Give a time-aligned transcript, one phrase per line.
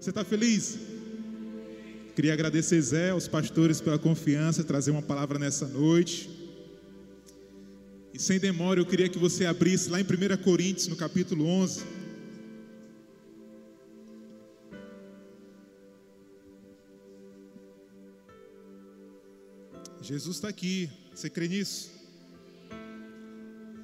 [0.00, 0.78] Você está feliz?
[2.16, 6.30] Queria agradecer Zé, aos pastores pela confiança, trazer uma palavra nessa noite.
[8.14, 11.84] E sem demora, eu queria que você abrisse lá em 1 Coríntios, no capítulo 11.
[20.00, 21.90] Jesus está aqui, você crê nisso?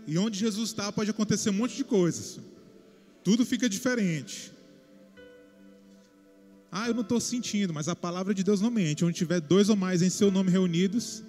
[0.06, 2.40] E onde Jesus está, pode acontecer um monte de coisas,
[3.22, 4.55] tudo fica diferente.
[6.70, 9.04] Ah, eu não estou sentindo, mas a palavra de Deus não mente.
[9.04, 11.22] Onde tiver dois ou mais em seu nome reunidos,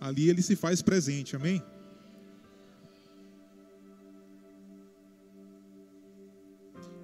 [0.00, 1.62] ali ele se faz presente, amém?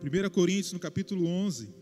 [0.00, 1.80] Primeira Coríntios, no capítulo 11.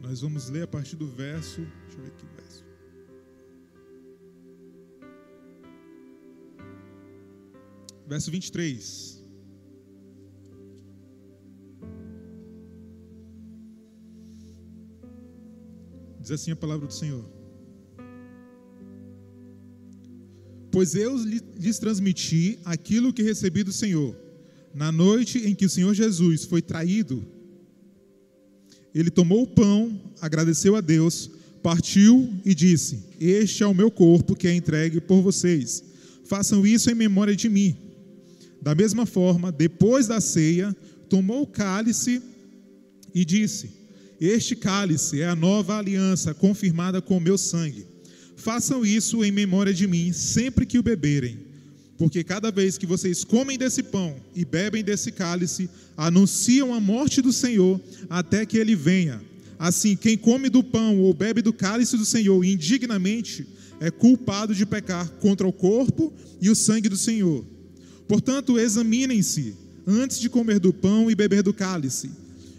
[0.00, 1.60] Nós vamos ler a partir do verso.
[1.86, 2.73] Deixa eu ver o verso.
[8.06, 9.22] Verso 23.
[16.20, 17.24] Diz assim a palavra do Senhor.
[20.70, 24.16] Pois eu lhes transmiti aquilo que recebi do Senhor.
[24.74, 27.24] Na noite em que o Senhor Jesus foi traído,
[28.94, 31.30] ele tomou o pão, agradeceu a Deus,
[31.62, 35.84] partiu e disse: Este é o meu corpo que é entregue por vocês.
[36.24, 37.76] Façam isso em memória de mim.
[38.64, 40.74] Da mesma forma, depois da ceia,
[41.10, 42.22] tomou o cálice
[43.14, 43.70] e disse:
[44.18, 47.86] Este cálice é a nova aliança confirmada com o meu sangue.
[48.38, 51.40] Façam isso em memória de mim sempre que o beberem.
[51.98, 57.20] Porque cada vez que vocês comem desse pão e bebem desse cálice, anunciam a morte
[57.20, 57.78] do Senhor
[58.08, 59.20] até que ele venha.
[59.58, 63.46] Assim, quem come do pão ou bebe do cálice do Senhor indignamente
[63.78, 66.10] é culpado de pecar contra o corpo
[66.40, 67.52] e o sangue do Senhor.
[68.06, 69.54] Portanto, examinem-se
[69.86, 72.10] antes de comer do pão e beber do cálice.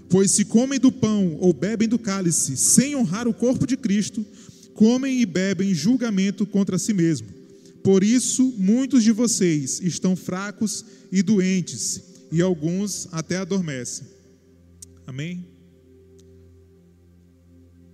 [0.10, 4.26] Pois se comem do pão ou bebem do cálice sem honrar o corpo de Cristo,
[4.74, 7.28] comem e bebem julgamento contra si mesmo.
[7.84, 12.02] Por isso, muitos de vocês estão fracos e doentes,
[12.32, 14.08] e alguns até adormecem.
[15.06, 15.46] Amém?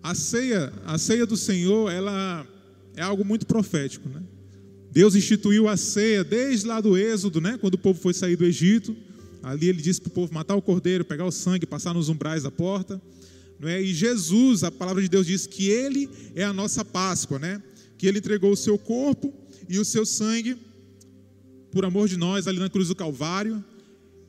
[0.01, 2.47] A ceia, a ceia do Senhor, ela
[2.95, 4.23] é algo muito profético, né?
[4.91, 7.57] Deus instituiu a ceia desde lá do Êxodo, né?
[7.59, 8.96] Quando o povo foi sair do Egito.
[9.41, 12.44] Ali ele disse para o povo matar o cordeiro, pegar o sangue, passar nos umbrais
[12.44, 13.02] da porta.
[13.59, 13.81] Não é?
[13.81, 17.62] E Jesus, a palavra de Deus diz que ele é a nossa Páscoa, né?
[17.97, 19.34] Que ele entregou o seu corpo
[19.69, 20.57] e o seu sangue
[21.72, 23.63] por amor de nós ali na cruz do Calvário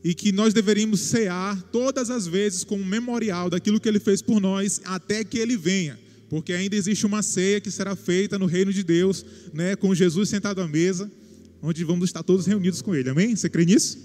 [0.05, 4.41] e que nós deveríamos cear todas as vezes como memorial daquilo que ele fez por
[4.41, 5.99] nós até que ele venha,
[6.33, 9.23] porque ainda existe uma ceia que será feita no reino de Deus,
[9.53, 11.13] né, com Jesus sentado à mesa,
[11.61, 13.11] onde vamos estar todos reunidos com ele.
[13.11, 13.37] Amém?
[13.37, 13.99] Você crê nisso?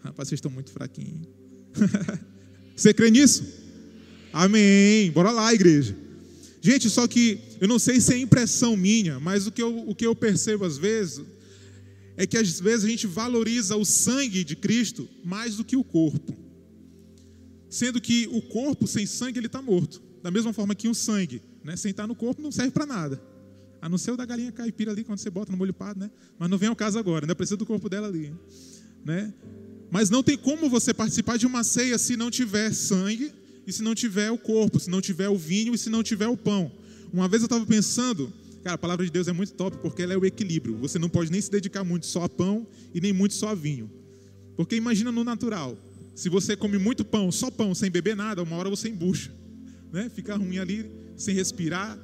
[0.00, 1.26] Rapaz, vocês estão muito fraquinhos.
[2.76, 3.44] Você crê nisso?
[4.32, 5.10] Amém.
[5.10, 5.96] Bora lá, igreja.
[6.60, 9.96] Gente, só que eu não sei se é impressão minha, mas o que eu, o
[9.96, 11.26] que eu percebo às vezes
[12.16, 15.82] é que às vezes a gente valoriza o sangue de Cristo mais do que o
[15.82, 16.32] corpo.
[17.68, 20.06] Sendo que o corpo sem sangue ele está morto.
[20.22, 23.22] Da mesma forma que o sangue, né, sem estar no corpo, não serve para nada.
[23.80, 26.10] A não ser o da galinha caipira ali, quando você bota no molho pardo, né?
[26.38, 28.34] Mas não vem ao caso agora, ainda precisa do corpo dela ali.
[29.04, 29.32] Né?
[29.90, 33.32] Mas não tem como você participar de uma ceia se não tiver sangue
[33.66, 36.26] e se não tiver o corpo, se não tiver o vinho e se não tiver
[36.26, 36.72] o pão.
[37.12, 40.12] Uma vez eu estava pensando, cara, a palavra de Deus é muito top porque ela
[40.12, 40.76] é o equilíbrio.
[40.78, 43.54] Você não pode nem se dedicar muito só a pão e nem muito só a
[43.54, 43.90] vinho.
[44.56, 45.78] Porque imagina no natural,
[46.14, 49.32] se você come muito pão, só pão, sem beber nada, uma hora você embucha,
[49.92, 50.10] né?
[50.14, 51.98] Fica ruim ali, sem respirar.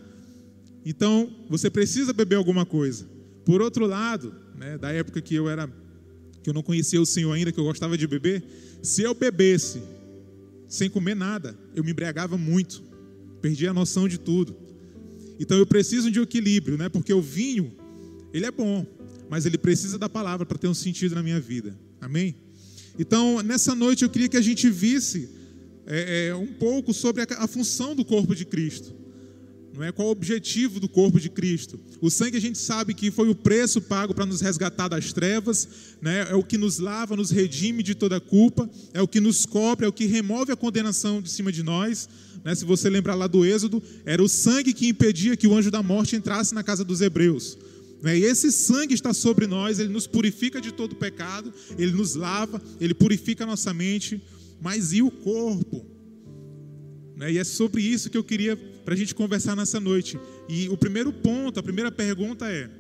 [0.85, 3.07] Então, você precisa beber alguma coisa.
[3.45, 5.69] Por outro lado, né, da época que eu era
[6.43, 8.45] que eu não conhecia o Senhor ainda, que eu gostava de beber,
[8.83, 9.83] se eu bebesse
[10.69, 12.83] sem comer nada, eu me embriagava muito,
[13.41, 14.55] perdia a noção de tudo.
[15.41, 16.91] Então eu preciso de um equilíbrio, né?
[16.91, 17.73] Porque o vinho,
[18.33, 18.87] ele é bom,
[19.31, 21.75] mas ele precisa da palavra para ter um sentido na minha vida.
[21.99, 22.37] Amém?
[22.99, 25.31] Então, nessa noite eu queria que a gente visse
[25.87, 29.05] é, é, um pouco sobre a, a função do corpo de Cristo
[29.77, 29.91] não é?
[29.91, 31.81] Qual o objetivo do corpo de Cristo?
[32.01, 35.69] O sangue a gente sabe que foi o preço pago para nos resgatar das trevas,
[36.01, 36.29] né?
[36.31, 39.85] É o que nos lava, nos redime de toda culpa, é o que nos cobre,
[39.85, 42.09] é o que remove a condenação de cima de nós.
[42.45, 42.55] Né?
[42.55, 45.83] Se você lembrar lá do Êxodo, era o sangue que impedia que o anjo da
[45.83, 47.59] morte entrasse na casa dos hebreus.
[48.01, 48.19] Né?
[48.19, 52.63] E esse sangue está sobre nós, ele nos purifica de todo pecado, ele nos lava,
[52.81, 54.23] ele purifica a nossa mente.
[54.61, 55.85] Mas e o corpo?
[57.17, 57.33] Né?
[57.33, 60.19] E é sobre isso que eu queria para a gente conversar nessa noite.
[60.49, 62.71] E o primeiro ponto, a primeira pergunta é: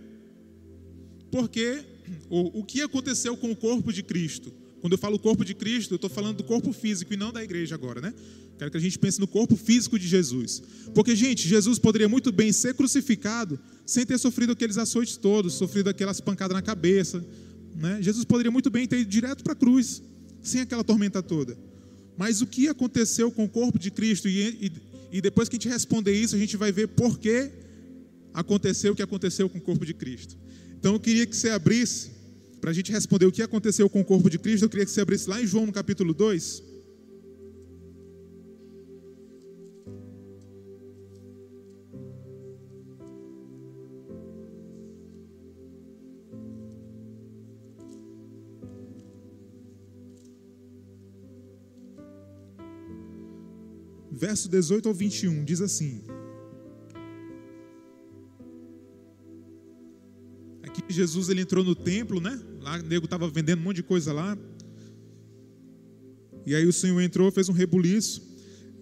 [1.31, 1.85] porque
[2.29, 4.53] o, o que aconteceu com o corpo de Cristo?
[4.81, 7.43] Quando eu falo corpo de Cristo, eu estou falando do corpo físico e não da
[7.43, 8.13] igreja agora, né?
[8.59, 10.63] Quero que a gente pense no corpo físico de Jesus.
[10.95, 15.89] Porque, gente, Jesus poderia muito bem ser crucificado sem ter sofrido aqueles açoites todos, sofrido
[15.89, 17.25] aquelas pancadas na cabeça.
[17.75, 17.99] Né?
[18.01, 20.03] Jesus poderia muito bem ter ido direto para a cruz,
[20.45, 21.57] sem aquela tormenta toda.
[22.17, 24.29] Mas o que aconteceu com o corpo de Cristo?
[24.29, 24.73] E, e,
[25.13, 27.51] e depois que a gente responder isso, a gente vai ver por que
[28.33, 30.37] aconteceu o que aconteceu com o corpo de Cristo.
[30.79, 32.11] Então eu queria que você abrisse,
[32.61, 34.91] para a gente responder o que aconteceu com o corpo de Cristo, eu queria que
[34.91, 36.74] você abrisse lá em João no capítulo 2.
[54.27, 56.01] Verso 18 ao 21 diz assim:
[60.89, 62.41] Jesus ele entrou no templo, né?
[62.63, 64.39] Lá o nego estava vendendo um monte de coisa lá.
[66.47, 68.23] E aí o Senhor entrou, fez um rebuliço.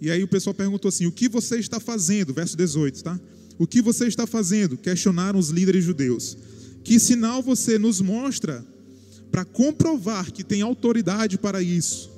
[0.00, 2.32] E aí o pessoal perguntou assim: O que você está fazendo?
[2.32, 3.20] Verso 18, tá?
[3.58, 4.78] O que você está fazendo?
[4.78, 6.38] Questionaram os líderes judeus.
[6.84, 8.64] Que sinal você nos mostra
[9.32, 12.12] para comprovar que tem autoridade para isso?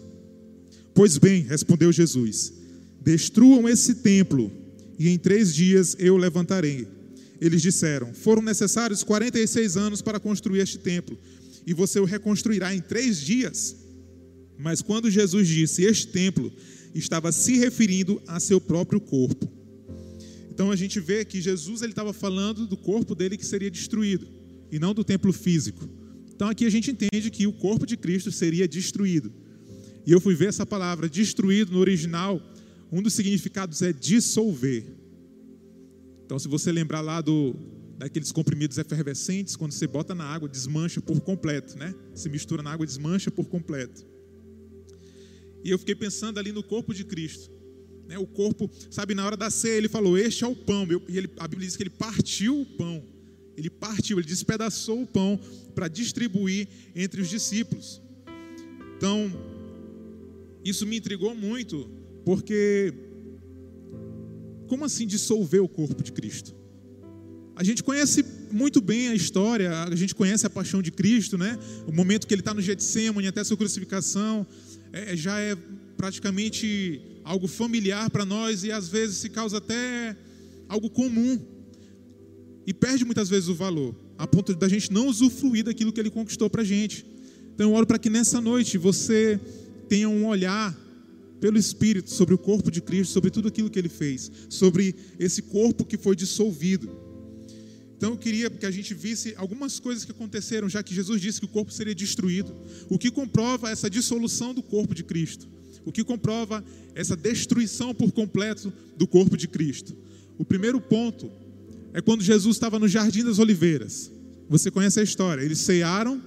[0.93, 2.64] Pois bem, respondeu Jesus:
[3.05, 4.51] Destruam esse templo,
[4.99, 6.89] e em três dias eu levantarei.
[7.39, 11.19] Eles disseram: Foram necessários 46 anos para construir este templo,
[11.67, 13.77] e você o reconstruirá em três dias.
[14.59, 16.51] Mas quando Jesus disse este templo,
[16.95, 19.53] estava se referindo a seu próprio corpo.
[20.51, 24.27] Então a gente vê que Jesus ele estava falando do corpo dele que seria destruído,
[24.73, 25.87] e não do templo físico.
[26.35, 29.31] Então aqui a gente entende que o corpo de Cristo seria destruído.
[30.07, 32.41] E eu fui ver essa palavra destruído no original,
[32.95, 34.85] um dos significados é dissolver.
[36.25, 37.57] Então, se você lembrar lá do,
[37.99, 41.93] daqueles comprimidos efervescentes, quando você bota na água, desmancha por completo, né?
[42.15, 44.07] Se mistura na água, desmancha por completo.
[45.65, 47.51] E eu fiquei pensando ali no corpo de Cristo.
[48.07, 48.17] Né?
[48.17, 50.87] O corpo, sabe, na hora da ceia, ele falou: Este é o pão.
[51.09, 53.03] e ele, a Bíblia diz que ele partiu o pão.
[53.57, 55.41] Ele partiu, ele despedaçou o pão
[55.75, 58.01] para distribuir entre os discípulos.
[58.97, 59.33] Então,
[60.65, 62.93] isso me intrigou muito, porque
[64.67, 66.55] como assim dissolver o corpo de Cristo?
[67.57, 71.57] A gente conhece muito bem a história, a gente conhece a paixão de Cristo, né?
[71.87, 74.45] O momento que ele está no Getsemane até a sua crucificação,
[74.93, 75.57] é, já é
[75.97, 80.17] praticamente algo familiar para nós e às vezes se causa até
[80.69, 81.41] algo comum
[82.67, 86.11] e perde muitas vezes o valor, a ponto da gente não usufruir daquilo que ele
[86.11, 87.07] conquistou para a gente.
[87.55, 89.39] Então eu oro para que nessa noite você
[89.89, 90.77] tenha um olhar
[91.41, 95.43] pelo Espírito sobre o corpo de Cristo, sobre tudo aquilo que ele fez, sobre esse
[95.43, 96.91] corpo que foi dissolvido.
[97.97, 101.41] Então eu queria que a gente visse algumas coisas que aconteceram, já que Jesus disse
[101.41, 102.55] que o corpo seria destruído.
[102.89, 105.49] O que comprova essa dissolução do corpo de Cristo?
[105.85, 106.65] O que comprova
[106.95, 109.97] essa destruição por completo do corpo de Cristo?
[110.39, 111.31] O primeiro ponto
[111.93, 114.11] é quando Jesus estava no Jardim das Oliveiras.
[114.49, 115.43] Você conhece a história.
[115.43, 116.23] Eles cearam,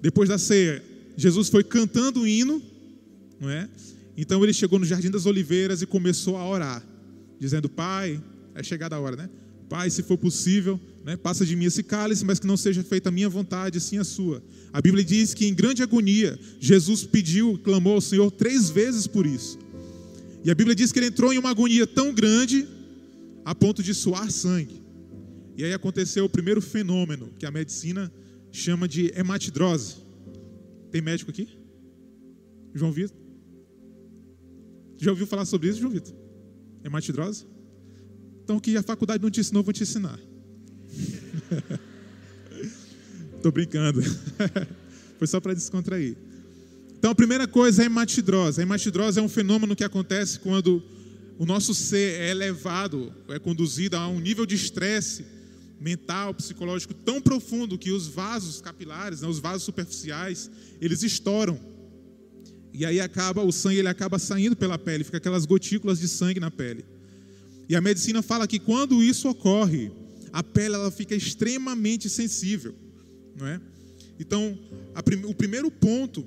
[0.00, 0.82] depois da ceia,
[1.16, 2.60] Jesus foi cantando o hino,
[3.40, 3.68] não é?
[4.16, 6.84] Então ele chegou no Jardim das Oliveiras e começou a orar,
[7.38, 8.22] dizendo: Pai,
[8.54, 9.30] é chegada a hora, né?
[9.68, 13.08] Pai, se for possível, né, passa de mim esse cálice, mas que não seja feita
[13.08, 14.42] a minha vontade, sim a sua.
[14.70, 19.26] A Bíblia diz que em grande agonia, Jesus pediu, clamou ao Senhor três vezes por
[19.26, 19.58] isso.
[20.44, 22.68] E a Bíblia diz que ele entrou em uma agonia tão grande
[23.44, 24.82] a ponto de suar sangue.
[25.56, 28.12] E aí aconteceu o primeiro fenômeno que a medicina
[28.50, 29.96] chama de hematidrose.
[30.90, 31.48] Tem médico aqui?
[32.74, 33.21] João Vitor?
[35.02, 36.14] Já ouviu falar sobre isso, João Vitor?
[36.84, 37.44] Hematidrose?
[38.44, 40.16] Então, o que a faculdade não te ensinou, vou te ensinar.
[43.34, 44.00] Estou brincando.
[45.18, 46.16] Foi só para descontrair.
[46.96, 48.60] Então, a primeira coisa é a hematidrose.
[48.60, 50.80] A hematidrose é um fenômeno que acontece quando
[51.36, 55.24] o nosso ser é elevado, é conduzido a um nível de estresse
[55.80, 60.48] mental, psicológico tão profundo que os vasos capilares, né, os vasos superficiais,
[60.80, 61.58] eles estouram.
[62.72, 66.40] E aí acaba o sangue ele acaba saindo pela pele, fica aquelas gotículas de sangue
[66.40, 66.84] na pele.
[67.68, 69.92] E a medicina fala que quando isso ocorre,
[70.32, 72.74] a pele ela fica extremamente sensível,
[73.36, 73.60] não é?
[74.18, 74.58] Então,
[75.04, 76.26] prim o primeiro ponto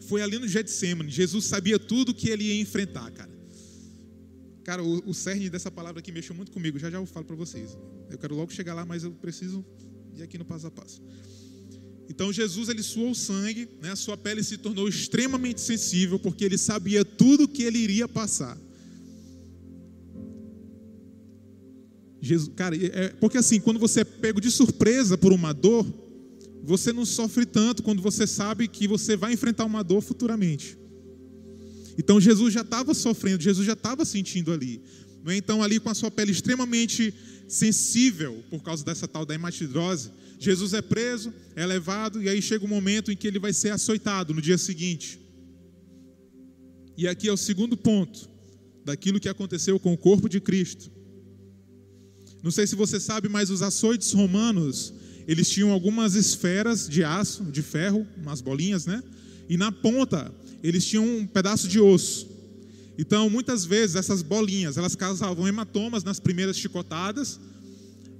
[0.00, 1.10] foi ali no Getsemane.
[1.10, 3.30] Jesus sabia tudo que ele ia enfrentar, cara.
[4.64, 6.78] Cara, o, o cerne dessa palavra aqui mexeu muito comigo.
[6.78, 7.76] Já já eu falo para vocês.
[8.10, 9.64] Eu quero logo chegar lá, mas eu preciso
[10.14, 11.02] ir aqui no passo a passo.
[12.08, 13.94] Então Jesus ele suou sangue, né?
[13.94, 18.56] sua pele se tornou extremamente sensível porque ele sabia tudo que ele iria passar.
[22.20, 25.86] Jesus, cara, é, porque assim, quando você é pego de surpresa por uma dor,
[26.64, 30.76] você não sofre tanto quando você sabe que você vai enfrentar uma dor futuramente.
[31.96, 34.80] Então Jesus já estava sofrendo, Jesus já estava sentindo ali.
[35.30, 35.36] É?
[35.36, 37.14] Então, ali com a sua pele extremamente
[37.48, 42.64] sensível por causa dessa tal da hematidrose, Jesus é preso, é levado, e aí chega
[42.64, 45.18] o um momento em que ele vai ser açoitado no dia seguinte.
[46.96, 48.28] E aqui é o segundo ponto
[48.84, 50.90] daquilo que aconteceu com o corpo de Cristo.
[52.42, 54.94] Não sei se você sabe, mas os açoites romanos,
[55.26, 59.02] eles tinham algumas esferas de aço, de ferro, umas bolinhas, né?
[59.48, 60.32] E na ponta,
[60.62, 62.37] eles tinham um pedaço de osso.
[62.98, 67.38] Então, muitas vezes, essas bolinhas, elas causavam hematomas nas primeiras chicotadas,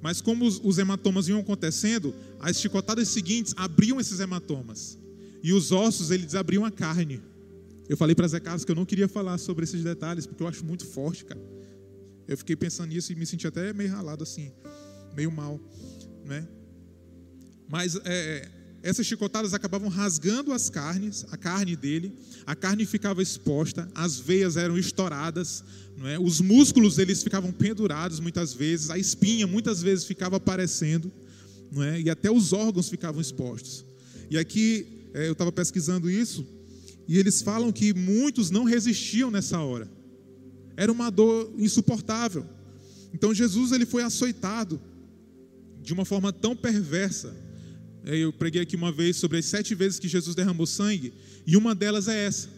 [0.00, 4.96] mas como os, os hematomas iam acontecendo, as chicotadas seguintes abriam esses hematomas.
[5.42, 7.20] E os ossos, eles abriam a carne.
[7.88, 10.46] Eu falei para Zé Carlos que eu não queria falar sobre esses detalhes, porque eu
[10.46, 11.40] acho muito forte, cara.
[12.28, 14.52] Eu fiquei pensando nisso e me senti até meio ralado assim,
[15.16, 15.58] meio mal,
[16.24, 16.46] né?
[17.68, 18.48] Mas é,
[18.82, 22.12] essas chicotadas acabavam rasgando as carnes, a carne dele,
[22.46, 25.64] a carne ficava exposta, as veias eram estouradas,
[26.04, 26.18] é?
[26.18, 31.10] os músculos eles ficavam pendurados muitas vezes, a espinha muitas vezes ficava aparecendo,
[31.76, 32.00] é?
[32.02, 33.84] e até os órgãos ficavam expostos.
[34.30, 36.46] E aqui é, eu estava pesquisando isso,
[37.08, 39.90] e eles falam que muitos não resistiam nessa hora.
[40.76, 42.46] Era uma dor insuportável.
[43.12, 44.80] Então Jesus ele foi açoitado
[45.82, 47.34] de uma forma tão perversa.
[48.16, 51.12] Eu preguei aqui uma vez sobre as sete vezes que Jesus derramou sangue,
[51.46, 52.48] e uma delas é essa.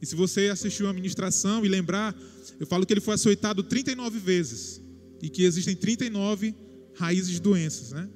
[0.00, 2.14] E se você assistiu a ministração e lembrar,
[2.60, 4.80] eu falo que ele foi açoitado 39 vezes,
[5.22, 6.54] e que existem 39
[6.94, 8.08] raízes de doenças, né?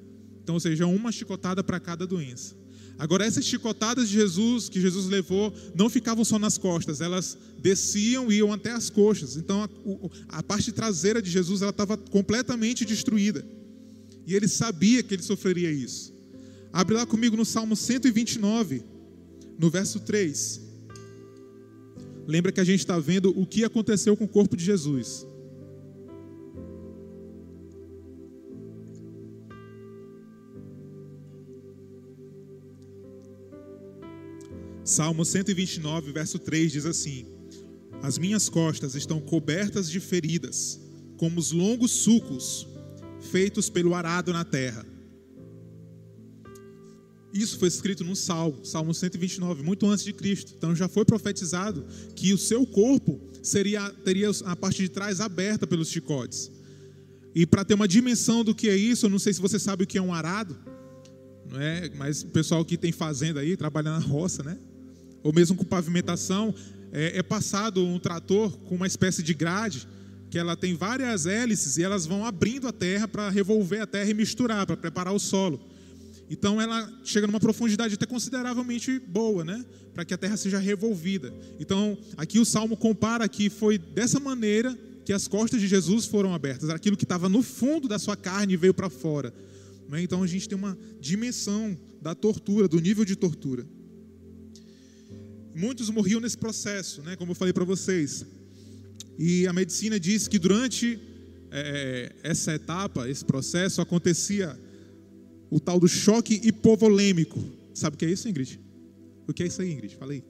[0.42, 2.54] Então, ou seja, uma chicotada para cada doença.
[2.99, 8.30] Agora, essas chicotadas de Jesus, que Jesus levou, não ficavam só nas costas, elas desciam
[8.30, 9.37] e iam até as coxas.
[9.37, 13.44] Então, a, a parte traseira de Jesus estava completamente destruída.
[14.26, 16.12] E ele sabia que ele sofreria isso.
[16.73, 18.83] Abre lá comigo no Salmo 129,
[19.59, 20.61] no verso 3.
[22.26, 25.26] Lembra que a gente está vendo o que aconteceu com o corpo de Jesus.
[34.83, 37.26] Salmo 129, verso 3 diz assim:
[38.02, 40.81] As minhas costas estão cobertas de feridas,
[41.19, 42.67] como os longos sulcos
[43.21, 44.91] feitos pelo arado na terra.
[47.32, 50.54] Isso foi escrito no Salmo, Salmo 129, muito antes de Cristo.
[50.56, 51.84] Então já foi profetizado
[52.14, 56.50] que o seu corpo seria teria a parte de trás aberta pelos chicotes.
[57.34, 59.84] E para ter uma dimensão do que é isso, eu não sei se você sabe
[59.84, 60.56] o que é um arado,
[61.50, 61.90] não é?
[61.96, 64.58] Mas o pessoal que tem fazenda aí, trabalha na roça, né?
[65.22, 66.54] ou mesmo com pavimentação,
[66.92, 69.88] é, é passado um trator com uma espécie de grade,
[70.30, 74.10] que ela tem várias hélices e elas vão abrindo a terra para revolver a terra
[74.10, 75.60] e misturar, para preparar o solo.
[76.32, 79.62] Então ela chega numa profundidade até consideravelmente boa, né?
[79.92, 81.30] Para que a terra seja revolvida.
[81.60, 84.74] Então, aqui o salmo compara que foi dessa maneira
[85.04, 86.70] que as costas de Jesus foram abertas.
[86.70, 89.30] Aquilo que estava no fundo da sua carne veio para fora.
[89.90, 90.00] Né?
[90.00, 93.66] Então a gente tem uma dimensão da tortura, do nível de tortura.
[95.54, 98.24] Muitos morriam nesse processo, né, como eu falei para vocês.
[99.18, 100.98] E a medicina diz que durante
[101.50, 104.58] é, essa etapa, esse processo, acontecia
[105.52, 107.38] o tal do choque hipovolêmico.
[107.75, 108.59] Sabe o que é isso, Ingrid?
[109.28, 109.94] O que é isso aí, Ingrid?
[109.97, 110.25] Falei.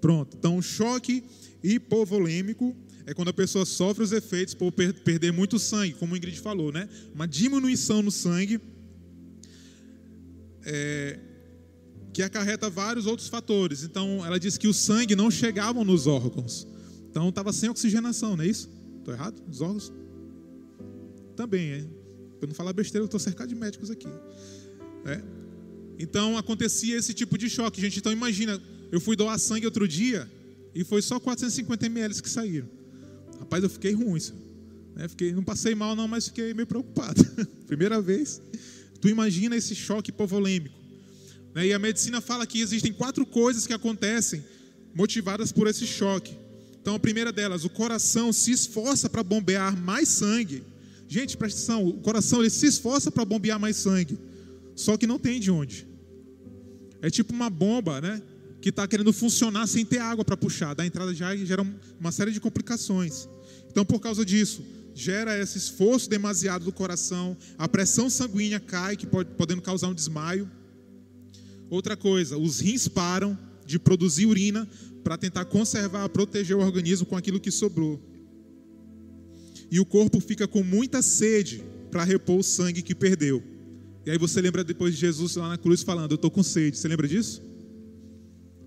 [0.00, 0.36] Pronto.
[0.36, 1.22] Então, choque
[1.62, 2.74] hipovolêmico
[3.06, 6.72] é quando a pessoa sofre os efeitos por perder muito sangue, como o Ingrid falou,
[6.72, 6.88] né?
[7.14, 8.60] Uma diminuição no sangue
[10.64, 11.16] é,
[12.12, 13.82] que acarreta vários outros fatores.
[13.84, 16.66] Então, ela diz que o sangue não chegava nos órgãos.
[17.10, 18.68] Então, estava sem oxigenação, não é isso?
[18.98, 19.42] Estou errado?
[19.50, 19.92] Os órgãos?
[21.34, 21.84] Também, é.
[22.38, 24.08] Para não falar besteira, eu estou cercado de médicos aqui.
[25.06, 25.22] É.
[25.98, 27.98] Então, acontecia esse tipo de choque, gente.
[27.98, 30.30] Então, imagina, eu fui doar sangue outro dia
[30.74, 32.68] e foi só 450 ml que saíram.
[33.38, 34.20] Rapaz, eu fiquei ruim.
[34.94, 35.08] Né?
[35.08, 37.24] Fiquei, não passei mal, não, mas fiquei meio preocupado.
[37.66, 38.42] Primeira vez.
[39.00, 40.81] Tu imagina esse choque hipovolêmico.
[41.54, 41.68] Né?
[41.68, 44.44] E a medicina fala que existem quatro coisas que acontecem
[44.94, 46.36] motivadas por esse choque.
[46.80, 50.64] Então, a primeira delas, o coração se esforça para bombear mais sangue.
[51.08, 54.18] Gente, presta atenção, o coração ele se esforça para bombear mais sangue,
[54.74, 55.86] só que não tem de onde.
[57.00, 58.22] É tipo uma bomba, né?
[58.60, 60.74] Que está querendo funcionar sem ter água para puxar.
[60.74, 61.66] Da entrada de ar gera
[62.00, 63.28] uma série de complicações.
[63.68, 69.06] Então, por causa disso, gera esse esforço demasiado do coração, a pressão sanguínea cai, que
[69.06, 70.48] pode, podendo causar um desmaio.
[71.72, 74.68] Outra coisa, os rins param, de produzir urina
[75.02, 77.98] para tentar conservar, proteger o organismo com aquilo que sobrou.
[79.70, 83.42] E o corpo fica com muita sede para repor o sangue que perdeu.
[84.04, 86.76] E aí você lembra depois de Jesus lá na cruz falando: Eu estou com sede.
[86.76, 87.40] Você lembra disso?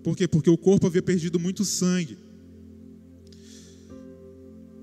[0.02, 0.26] Por quê?
[0.26, 2.18] Porque o corpo havia perdido muito sangue.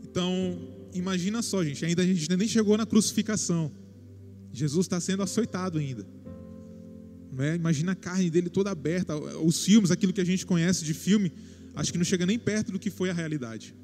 [0.01, 0.57] Então,
[0.93, 3.69] imagina só, gente, ainda a gente nem chegou na crucificação.
[4.53, 6.07] Jesus está sendo açoitado ainda.
[7.39, 7.55] É?
[7.55, 9.15] Imagina a carne dele toda aberta.
[9.15, 11.31] Os filmes, aquilo que a gente conhece de filme,
[11.75, 13.75] acho que não chega nem perto do que foi a realidade.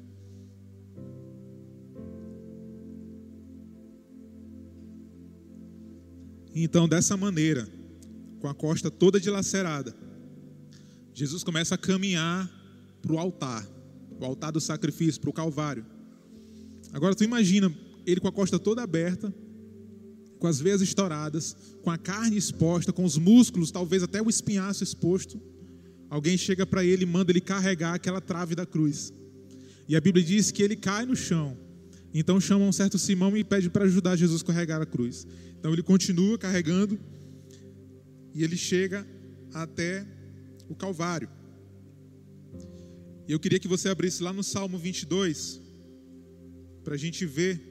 [6.54, 7.68] Então, dessa maneira,
[8.40, 9.94] com a costa toda dilacerada,
[11.14, 12.50] Jesus começa a caminhar
[13.02, 13.66] para o altar,
[14.18, 15.84] o altar do sacrifício, para o Calvário.
[16.92, 17.72] Agora, tu imagina
[18.06, 19.32] ele com a costa toda aberta,
[20.40, 24.82] com as veias estouradas, com a carne exposta, com os músculos, talvez até o espinhaço
[24.82, 25.40] exposto.
[26.08, 29.12] Alguém chega para ele e manda ele carregar aquela trave da cruz.
[29.86, 31.56] E a Bíblia diz que ele cai no chão.
[32.12, 35.26] Então chama um certo Simão e pede para ajudar Jesus a carregar a cruz.
[35.58, 36.98] Então ele continua carregando
[38.34, 39.06] e ele chega
[39.52, 40.06] até
[40.68, 41.28] o Calvário.
[43.28, 45.60] E eu queria que você abrisse lá no Salmo 22,
[46.82, 47.69] para a gente ver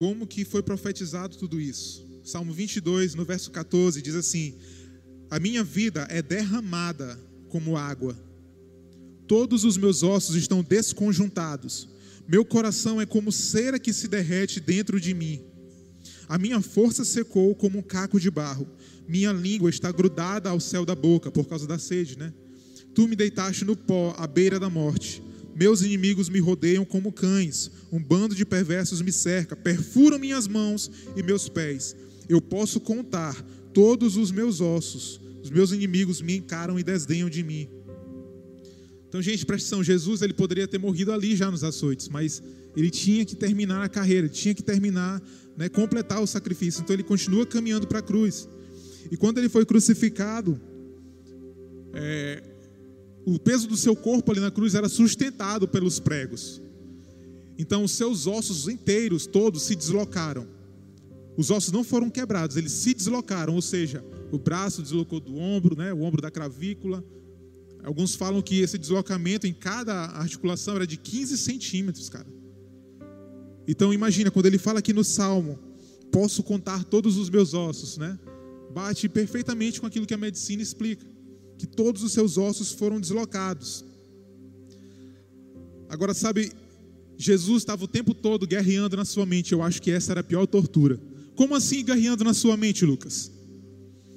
[0.00, 2.08] como que foi profetizado tudo isso.
[2.24, 4.54] Salmo 22, no verso 14, diz assim:
[5.30, 8.16] A minha vida é derramada como água,
[9.28, 11.86] todos os meus ossos estão desconjuntados,
[12.26, 15.44] meu coração é como cera que se derrete dentro de mim.
[16.26, 18.66] A minha força secou como um caco de barro,
[19.06, 22.32] minha língua está grudada ao céu da boca por causa da sede, né?
[22.94, 25.22] Tu me deitaste no pó, à beira da morte.
[25.60, 30.90] Meus inimigos me rodeiam como cães, um bando de perversos me cerca, perfuram minhas mãos
[31.14, 31.94] e meus pés.
[32.30, 33.34] Eu posso contar
[33.74, 37.68] todos os meus ossos, os meus inimigos me encaram e desdenham de mim.
[39.06, 42.42] Então, gente, presta atenção: Jesus ele poderia ter morrido ali já nos açoites, mas
[42.74, 45.20] ele tinha que terminar a carreira, tinha que terminar,
[45.58, 46.80] né, completar o sacrifício.
[46.80, 48.48] Então, ele continua caminhando para a cruz.
[49.10, 50.58] E quando ele foi crucificado,
[51.92, 52.49] é,
[53.24, 56.60] o peso do seu corpo ali na cruz era sustentado pelos pregos.
[57.58, 60.46] Então os seus ossos inteiros, todos, se deslocaram.
[61.36, 65.76] Os ossos não foram quebrados, eles se deslocaram, ou seja, o braço deslocou do ombro,
[65.76, 67.04] né, o ombro da clavícula.
[67.82, 72.26] Alguns falam que esse deslocamento em cada articulação era de 15 centímetros, cara.
[73.66, 75.58] Então imagina, quando ele fala aqui no Salmo,
[76.10, 78.18] posso contar todos os meus ossos, né?
[78.72, 81.09] Bate perfeitamente com aquilo que a medicina explica
[81.60, 83.84] que todos os seus ossos foram deslocados.
[85.90, 86.50] Agora, sabe,
[87.18, 89.52] Jesus estava o tempo todo guerreando na sua mente.
[89.52, 90.98] Eu acho que essa era a pior tortura.
[91.36, 93.30] Como assim guerreando na sua mente, Lucas?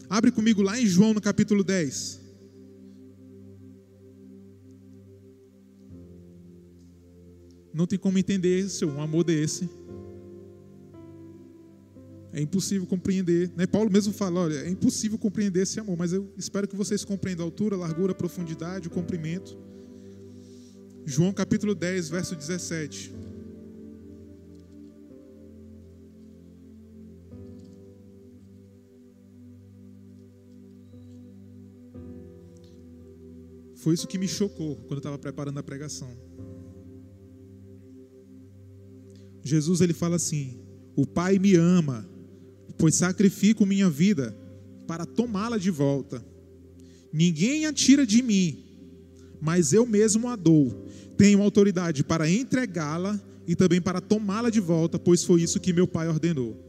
[0.09, 2.21] Abre comigo lá em João no capítulo 10.
[7.73, 9.67] Não tem como entender isso, um amor desse.
[12.33, 13.51] É impossível compreender.
[13.55, 13.67] Né?
[13.67, 17.45] Paulo mesmo fala: olha, é impossível compreender esse amor, mas eu espero que vocês compreendam
[17.45, 19.55] a altura, a largura, a profundidade, o comprimento.
[21.05, 23.13] João capítulo 10, verso 17.
[33.75, 36.09] Foi isso que me chocou quando eu estava preparando a pregação.
[39.43, 40.57] Jesus ele fala assim:
[40.95, 42.11] O Pai me ama
[42.83, 44.35] pois sacrifico minha vida
[44.85, 46.21] para tomá-la de volta.
[47.13, 48.57] Ninguém a tira de mim,
[49.39, 50.85] mas eu mesmo a dou.
[51.17, 53.17] Tenho autoridade para entregá-la
[53.47, 56.61] e também para tomá-la de volta, pois foi isso que meu Pai ordenou.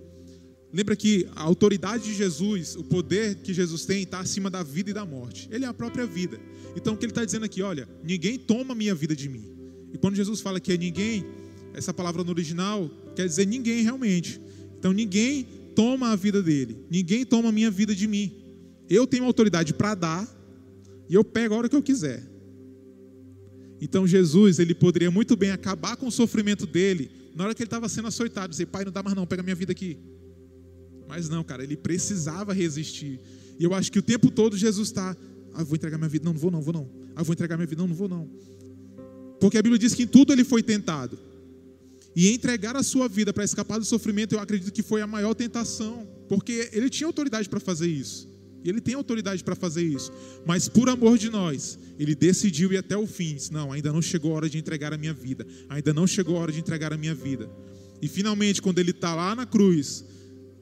[0.73, 4.91] Lembra que a autoridade de Jesus, o poder que Jesus tem, está acima da vida
[4.91, 5.49] e da morte.
[5.51, 6.39] Ele é a própria vida.
[6.77, 9.51] Então o que ele está dizendo aqui, olha, ninguém toma minha vida de mim.
[9.93, 11.27] E quando Jesus fala que é ninguém,
[11.75, 14.41] essa palavra no original quer dizer ninguém realmente.
[14.79, 18.33] Então ninguém toma a vida dele, ninguém toma a minha vida de mim.
[18.89, 20.29] Eu tenho autoridade para dar
[21.09, 22.23] e eu pego a hora que eu quiser.
[23.81, 27.67] Então Jesus, ele poderia muito bem acabar com o sofrimento dele na hora que ele
[27.67, 29.99] estava sendo açoitado, dizer, pai, não dá mais não, pega minha vida aqui.
[31.09, 33.21] Mas não, cara, ele precisava resistir.
[33.59, 35.17] E eu acho que o tempo todo Jesus está,
[35.53, 36.91] ah, vou entregar minha vida, não, não vou não, vou não.
[37.15, 38.31] Ah, vou entregar minha vida, não, não vou não.
[39.41, 41.19] Porque a Bíblia diz que em tudo ele foi tentado.
[42.17, 45.35] E entregar a sua vida para escapar do sofrimento, eu acredito que foi a maior
[45.35, 48.33] tentação, porque ele tinha autoridade para fazer isso.
[48.65, 50.11] Ele tem autoridade para fazer isso.
[50.47, 53.35] Mas por amor de nós, ele decidiu ir até o fim.
[53.35, 55.47] Disse, não, ainda não chegou a hora de entregar a minha vida.
[55.69, 57.51] Ainda não chegou a hora de entregar a minha vida.
[58.01, 60.03] E finalmente, quando ele está lá na cruz,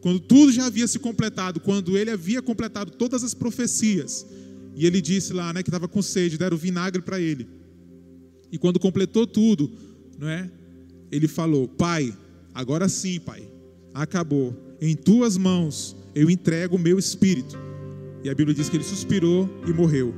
[0.00, 4.26] quando tudo já havia se completado, quando ele havia completado todas as profecias,
[4.74, 7.46] e ele disse lá, né, que estava com sede, deram vinagre para ele.
[8.50, 9.70] E quando completou tudo,
[10.18, 10.50] não é?
[11.12, 12.12] Ele falou: "Pai,
[12.52, 13.48] agora sim, pai.
[13.94, 14.56] Acabou.
[14.80, 17.56] Em tuas mãos eu entrego o meu espírito."
[18.24, 20.14] E a Bíblia diz que ele suspirou e morreu.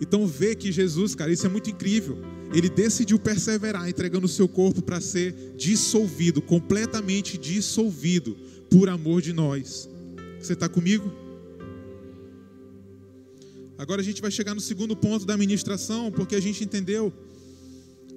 [0.00, 2.18] Então vê que Jesus, cara, isso é muito incrível.
[2.52, 8.36] Ele decidiu perseverar, entregando o seu corpo para ser dissolvido, completamente dissolvido,
[8.70, 9.88] por amor de nós.
[10.40, 11.12] Você está comigo?
[13.76, 17.12] Agora a gente vai chegar no segundo ponto da ministração, porque a gente entendeu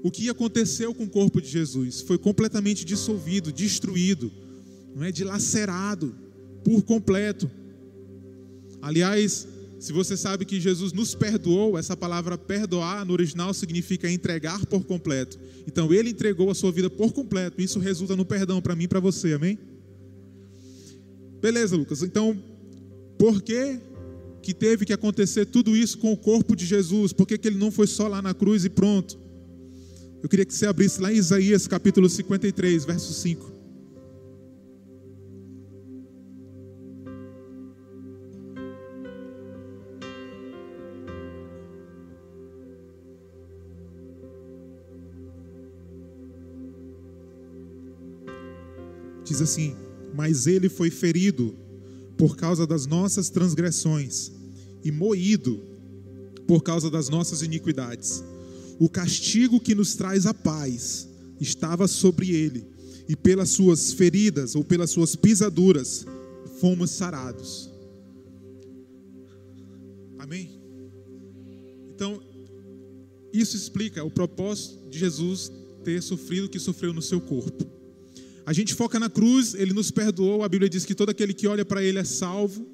[0.04, 2.02] o que aconteceu com o corpo de Jesus.
[2.02, 4.32] Foi completamente dissolvido, destruído,
[4.96, 6.16] não é dilacerado
[6.64, 7.50] por completo.
[8.82, 9.48] Aliás,
[9.80, 14.84] se você sabe que Jesus nos perdoou, essa palavra perdoar no original significa entregar por
[14.84, 15.40] completo.
[15.68, 17.62] Então ele entregou a sua vida por completo.
[17.62, 19.58] Isso resulta no perdão para mim e para você, amém?
[21.42, 22.02] Beleza, Lucas.
[22.02, 22.38] Então,
[23.18, 23.80] por que
[24.42, 27.12] que teve que acontecer tudo isso com o corpo de Jesus?
[27.12, 29.18] Por que, que ele não foi só lá na cruz e pronto?
[30.22, 33.58] Eu queria que você abrisse lá em Isaías capítulo 53, verso 5.
[49.24, 49.76] Diz assim:
[50.16, 51.56] Mas ele foi ferido
[52.18, 54.32] por causa das nossas transgressões
[54.84, 55.62] e moído
[56.48, 58.24] por causa das nossas iniquidades.
[58.80, 61.08] O castigo que nos traz a paz
[61.40, 62.66] estava sobre ele,
[63.08, 66.06] e pelas suas feridas ou pelas suas pisaduras
[66.60, 67.70] fomos sarados.
[70.20, 70.60] Amém?
[71.96, 72.22] Então,
[73.32, 75.52] isso explica o propósito de Jesus
[75.84, 77.66] ter sofrido o que sofreu no seu corpo.
[78.46, 81.48] A gente foca na cruz, ele nos perdoou, a Bíblia diz que todo aquele que
[81.48, 82.66] olha para ele é salvo.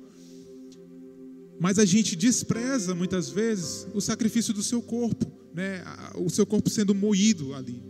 [1.60, 5.84] Mas a gente despreza muitas vezes o sacrifício do seu corpo, né?
[6.16, 7.82] o seu corpo sendo moído ali.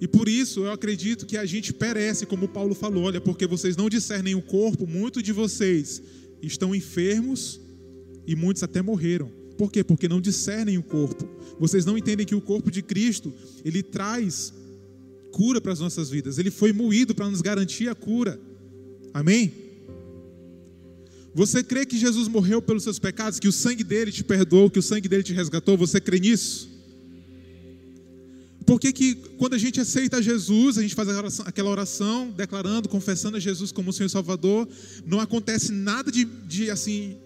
[0.00, 3.76] E por isso eu acredito que a gente perece, como Paulo falou: olha, porque vocês
[3.76, 6.02] não discernem o corpo, muitos de vocês
[6.42, 7.60] estão enfermos
[8.26, 9.30] e muitos até morreram.
[9.58, 9.84] Por quê?
[9.84, 11.28] Porque não discernem o corpo.
[11.58, 14.54] Vocês não entendem que o corpo de Cristo, ele traz
[15.32, 16.38] cura para as nossas vidas.
[16.38, 18.40] Ele foi moído para nos garantir a cura.
[19.12, 19.52] Amém?
[21.34, 24.78] Você crê que Jesus morreu pelos seus pecados, que o sangue dele te perdoou, que
[24.78, 25.76] o sangue dele te resgatou?
[25.76, 26.68] Você crê nisso?
[28.66, 31.08] Por que, que quando a gente aceita Jesus, a gente faz
[31.40, 34.68] aquela oração, declarando, confessando a Jesus como o Senhor e Salvador,
[35.06, 37.16] não acontece nada de, de assim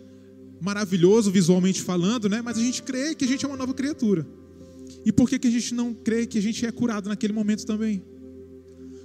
[0.61, 2.41] maravilhoso visualmente falando, né?
[2.41, 4.27] Mas a gente crê que a gente é uma nova criatura.
[5.05, 7.67] E por que, que a gente não crê que a gente é curado naquele momento
[7.67, 8.03] também?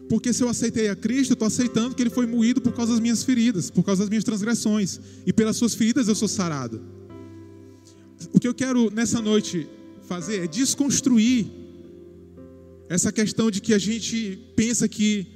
[0.09, 2.93] Porque se eu aceitei a Cristo, eu estou aceitando que Ele foi moído por causa
[2.93, 4.99] das minhas feridas, por causa das minhas transgressões.
[5.25, 6.81] E pelas suas feridas eu sou sarado.
[8.33, 9.67] O que eu quero nessa noite
[10.07, 11.45] fazer é desconstruir
[12.89, 15.27] essa questão de que a gente pensa que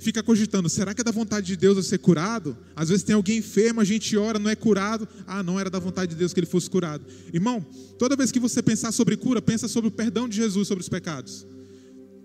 [0.00, 2.56] fica cogitando: será que é da vontade de Deus eu ser curado?
[2.74, 5.06] Às vezes tem alguém enfermo, a gente ora, não é curado.
[5.26, 7.04] Ah, não era da vontade de Deus que ele fosse curado.
[7.34, 7.64] Irmão,
[7.98, 10.88] toda vez que você pensar sobre cura, pensa sobre o perdão de Jesus sobre os
[10.88, 11.46] pecados.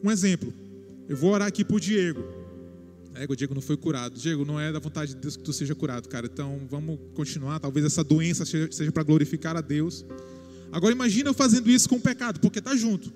[0.02, 0.54] Um exemplo:
[1.08, 2.24] eu vou orar aqui por Diego.
[3.16, 4.20] É, o Diego não foi curado.
[4.20, 6.28] Diego, não é da vontade de Deus que tu seja curado, cara.
[6.32, 7.60] Então vamos continuar.
[7.60, 10.06] Talvez essa doença seja para glorificar a Deus.
[10.72, 13.12] Agora imagina eu fazendo isso com o pecado, porque está junto.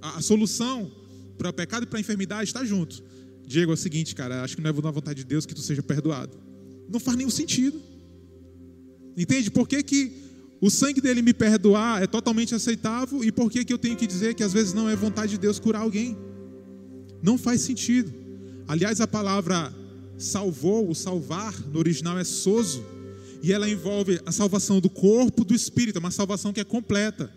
[0.00, 0.90] A, a solução
[1.36, 3.02] para o pecado e para a enfermidade está junto.
[3.46, 5.62] Diego, é o seguinte, cara, acho que não é na vontade de Deus que tu
[5.62, 6.38] seja perdoado.
[6.88, 7.80] Não faz nenhum sentido.
[9.16, 9.50] Entende?
[9.50, 10.12] Por que, que
[10.60, 14.06] o sangue dele me perdoar é totalmente aceitável e por que, que eu tenho que
[14.06, 16.16] dizer que às vezes não é vontade de Deus curar alguém?
[17.22, 18.12] Não faz sentido.
[18.66, 19.74] Aliás, a palavra
[20.16, 22.84] salvou, o salvar, no original é soso,
[23.42, 27.32] e ela envolve a salvação do corpo, do espírito, é uma salvação que é completa.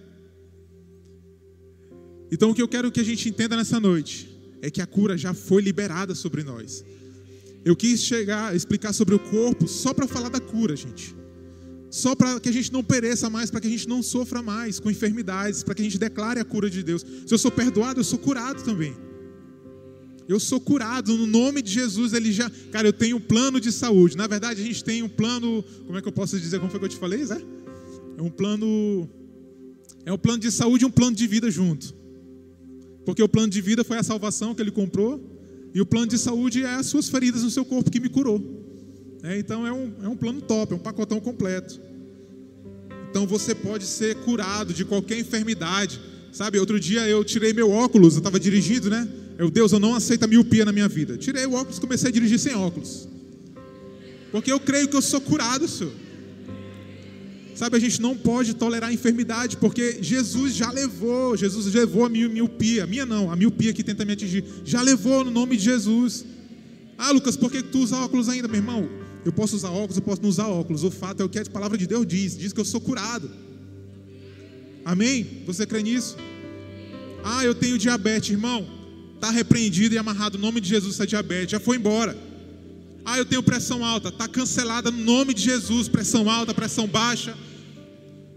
[2.32, 4.30] Então, o que eu quero que a gente entenda nessa noite
[4.62, 6.84] é que a cura já foi liberada sobre nós.
[7.64, 11.16] Eu quis chegar, explicar sobre o corpo só para falar da cura, gente.
[11.90, 14.80] Só para que a gente não pereça mais, para que a gente não sofra mais
[14.80, 17.06] com enfermidades, para que a gente declare a cura de Deus.
[17.26, 18.96] Se eu sou perdoado, eu sou curado também.
[20.28, 22.14] Eu sou curado no nome de Jesus.
[22.14, 24.16] Ele já, cara, eu tenho um plano de saúde.
[24.16, 25.64] Na verdade, a gente tem um plano.
[25.86, 26.60] Como é que eu posso dizer?
[26.60, 27.42] Como foi que eu te falei, Zé?
[28.18, 29.10] É um plano.
[30.06, 31.94] É um plano de saúde e um plano de vida junto.
[33.06, 35.22] Porque o plano de vida foi a salvação que ele comprou,
[35.74, 38.42] e o plano de saúde é as suas feridas no seu corpo que me curou.
[39.24, 41.82] É, então é um, é um plano top, é um pacotão completo.
[43.10, 46.00] Então você pode ser curado de qualquer enfermidade.
[46.34, 49.08] Sabe, outro dia eu tirei meu óculos, eu estava dirigindo, né?
[49.38, 51.16] Eu, Deus, eu não aceito a miopia na minha vida.
[51.16, 53.08] Tirei o óculos e comecei a dirigir sem óculos.
[54.32, 55.94] Porque eu creio que eu sou curado, Senhor.
[57.54, 62.10] Sabe, a gente não pode tolerar a enfermidade, porque Jesus já levou, Jesus levou a
[62.10, 65.64] miopia, a minha não, a miopia que tenta me atingir, já levou no nome de
[65.66, 66.26] Jesus.
[66.98, 68.90] Ah, Lucas, por que tu usa óculos ainda, meu irmão?
[69.24, 70.84] Eu posso usar óculos, eu posso não usar óculos.
[70.84, 73.30] O fato é o que a palavra de Deus diz, diz que eu sou curado.
[74.86, 75.44] Amém?
[75.46, 76.18] Você crê nisso?
[77.24, 78.68] Ah, eu tenho diabetes, irmão.
[79.16, 82.18] Está repreendido e amarrado no nome de Jesus essa diabetes, já foi embora.
[83.06, 84.10] Ah, eu tenho pressão alta.
[84.10, 85.88] Está cancelada no nome de Jesus.
[85.88, 87.38] Pressão alta, pressão baixa.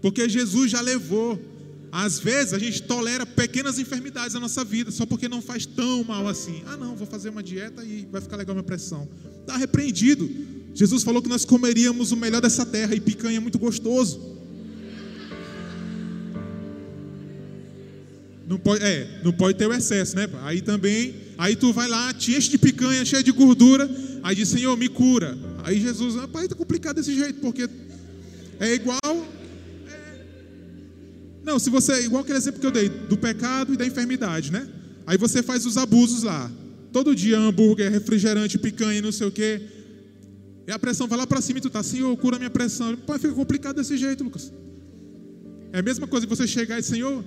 [0.01, 1.39] Porque Jesus já levou.
[1.91, 6.03] Às vezes a gente tolera pequenas enfermidades na nossa vida, só porque não faz tão
[6.03, 6.61] mal assim.
[6.65, 9.07] Ah, não, vou fazer uma dieta e vai ficar legal minha pressão.
[9.41, 10.29] Está repreendido.
[10.73, 14.36] Jesus falou que nós comeríamos o melhor dessa terra e picanha é muito gostoso.
[18.47, 20.27] Não pode, é, não pode ter o excesso, né?
[20.43, 23.89] Aí também, aí tu vai lá, te enche de picanha, cheia de gordura,
[24.27, 25.37] Aí diz, Senhor, me cura.
[25.63, 27.69] Aí Jesus, rapaz, está complicado desse jeito, porque
[28.59, 28.99] é igual.
[29.87, 30.25] É...
[31.45, 34.67] Não, se você, igual aquele exemplo que eu dei, do pecado e da enfermidade, né?
[35.05, 36.51] Aí você faz os abusos lá.
[36.91, 39.61] Todo dia hambúrguer, refrigerante, picanha, não sei o quê.
[40.67, 42.97] E a pressão vai lá para cima e tu tá, Senhor, cura minha pressão.
[42.97, 44.51] Pai, fica complicado desse jeito, Lucas.
[45.71, 47.23] É a mesma coisa que você chegar e, Senhor,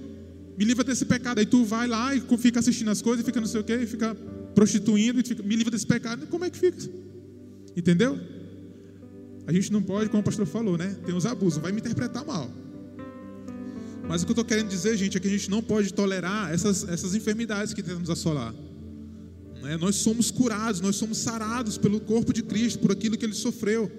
[0.56, 1.38] me livra desse pecado.
[1.38, 4.14] Aí tu vai lá e fica assistindo as coisas, fica não sei o quê, fica
[4.54, 6.26] prostituindo e fica, me livra desse pecado.
[6.26, 6.78] Como é que fica?
[7.76, 8.18] Entendeu?
[9.46, 10.96] A gente não pode, como o pastor falou, né?
[11.04, 12.50] Tem os abusos, vai me interpretar mal.
[14.08, 16.52] Mas o que eu estou querendo dizer, gente, é que a gente não pode tolerar
[16.52, 18.54] essas, essas enfermidades que tentam nos assolar.
[19.62, 19.76] Né?
[19.76, 23.90] Nós somos curados, nós somos sarados pelo corpo de Cristo, por aquilo que ele sofreu.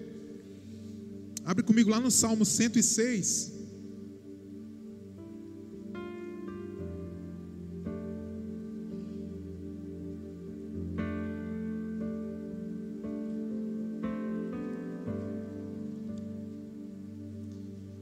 [1.45, 3.50] Abre comigo lá no Salmo 106.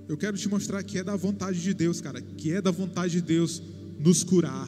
[0.09, 3.13] Eu quero te mostrar que é da vontade de Deus, cara, que é da vontade
[3.13, 3.61] de Deus
[3.99, 4.67] nos curar,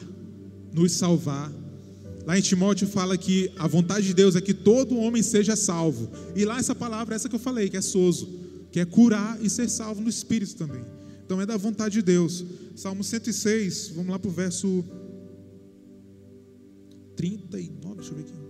[0.72, 1.52] nos salvar.
[2.24, 6.08] Lá em Timóteo fala que a vontade de Deus é que todo homem seja salvo.
[6.36, 8.28] E lá essa palavra, essa que eu falei, que é sozo,
[8.70, 10.84] que é curar e ser salvo no espírito também.
[11.26, 12.44] Então é da vontade de Deus.
[12.76, 14.84] Salmo 106, vamos lá para o verso
[17.16, 18.41] 39, deixa eu ver aqui.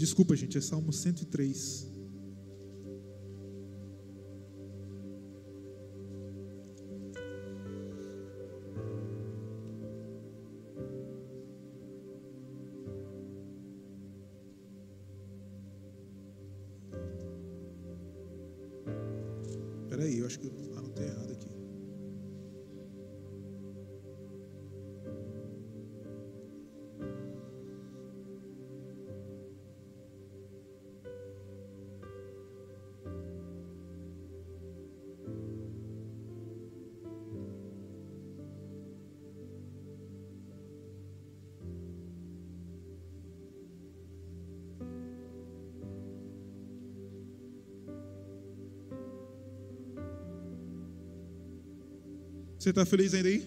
[0.00, 1.89] Desculpa, gente, é Salmo 103.
[52.60, 53.42] Você está feliz ainda aí?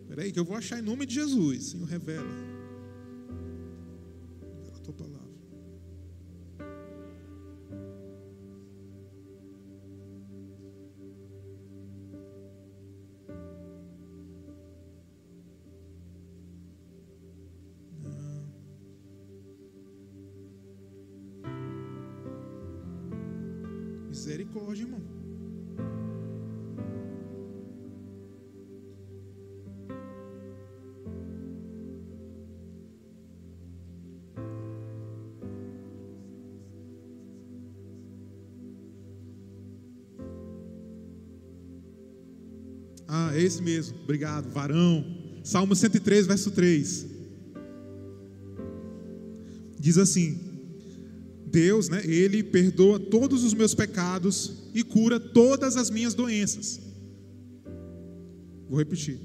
[0.00, 1.64] Espera aí que eu vou achar em nome de Jesus.
[1.66, 2.26] Senhor, revela.
[43.60, 43.98] Mesmo.
[44.02, 44.50] Obrigado.
[44.50, 45.04] Varão.
[45.42, 47.06] Salmo 103, verso 3.
[49.78, 50.38] Diz assim:
[51.46, 56.80] Deus, né, ele perdoa todos os meus pecados e cura todas as minhas doenças.
[58.68, 59.18] Vou repetir.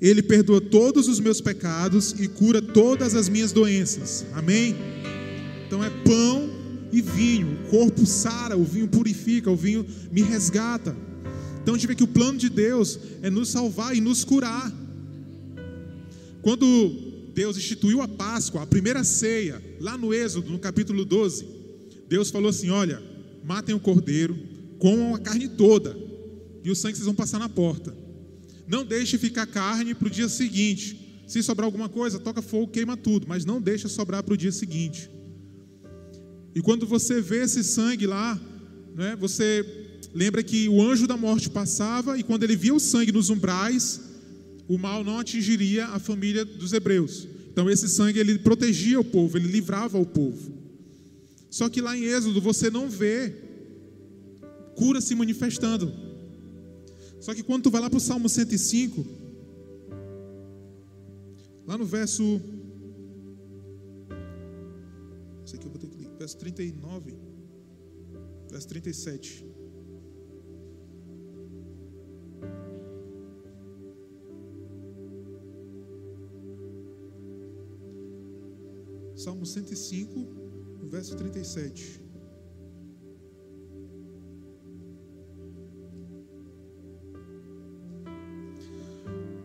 [0.00, 4.26] Ele perdoa todos os meus pecados e cura todas as minhas doenças.
[4.32, 4.74] Amém?
[5.66, 6.50] Então é pão
[6.90, 7.52] e vinho.
[7.52, 10.96] O corpo sara, o vinho purifica, o vinho me resgata.
[11.62, 14.72] Então a gente vê que o plano de Deus é nos salvar e nos curar.
[16.42, 16.66] Quando
[17.32, 21.46] Deus instituiu a Páscoa, a primeira ceia, lá no Êxodo, no capítulo 12,
[22.08, 23.00] Deus falou assim: olha,
[23.44, 24.36] matem o cordeiro,
[24.78, 25.96] comam a carne toda,
[26.64, 27.96] e o sangue vocês vão passar na porta.
[28.66, 31.22] Não deixe ficar carne para o dia seguinte.
[31.28, 34.52] Se sobrar alguma coisa, toca fogo, queima tudo, mas não deixa sobrar para o dia
[34.52, 35.08] seguinte.
[36.54, 38.38] E quando você vê esse sangue lá,
[38.94, 39.64] né, você
[40.14, 44.00] lembra que o anjo da morte passava e quando ele via o sangue nos umbrais,
[44.68, 47.26] o mal não atingiria a família dos hebreus.
[47.50, 50.52] Então esse sangue ele protegia o povo, ele livrava o povo.
[51.50, 53.34] Só que lá em Êxodo você não vê
[54.74, 55.92] cura se manifestando.
[57.20, 59.04] Só que quando tu vai lá para o Salmo 105,
[61.66, 62.40] lá no verso
[65.44, 67.14] Isso aqui eu vou ter que verso 39,
[68.50, 69.51] verso 37.
[79.22, 80.26] Salmo 105,
[80.90, 82.00] verso 37.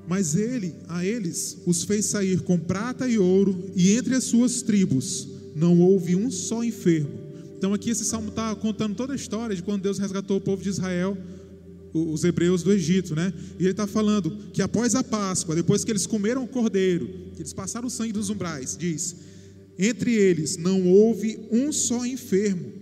[0.07, 4.63] Mas ele, a eles, os fez sair com prata e ouro, e entre as suas
[4.63, 7.11] tribos não houve um só enfermo.
[7.55, 10.63] Então aqui esse salmo está contando toda a história de quando Deus resgatou o povo
[10.63, 11.15] de Israel,
[11.93, 13.31] os hebreus do Egito, né?
[13.59, 17.43] E ele está falando que após a Páscoa, depois que eles comeram o cordeiro, que
[17.43, 19.26] eles passaram o sangue dos umbrais, diz:
[19.77, 22.73] entre eles não houve um só enfermo.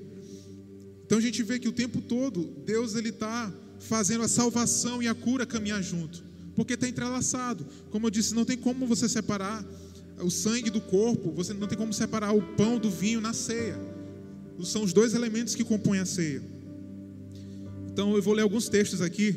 [1.06, 5.08] Então a gente vê que o tempo todo Deus ele está fazendo a salvação e
[5.08, 6.24] a cura caminhar junto,
[6.56, 7.66] porque está entrelaçado.
[7.92, 9.64] Como eu disse, não tem como você separar
[10.20, 13.78] o sangue do corpo, você não tem como separar o pão do vinho na ceia.
[14.64, 16.42] São os dois elementos que compõem a ceia.
[17.92, 19.36] Então eu vou ler alguns textos aqui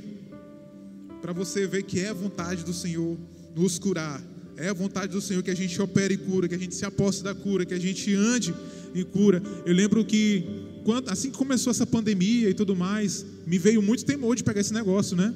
[1.20, 3.18] para você ver que é a vontade do Senhor
[3.54, 4.22] nos curar
[4.58, 6.84] é a vontade do Senhor que a gente opere e cura, que a gente se
[6.84, 8.52] aposte da cura, que a gente ande
[8.92, 9.40] e cura.
[9.64, 10.44] Eu lembro que
[10.84, 14.60] quando, assim que começou essa pandemia e tudo mais, me veio muito temor de pegar
[14.60, 15.32] esse negócio, né?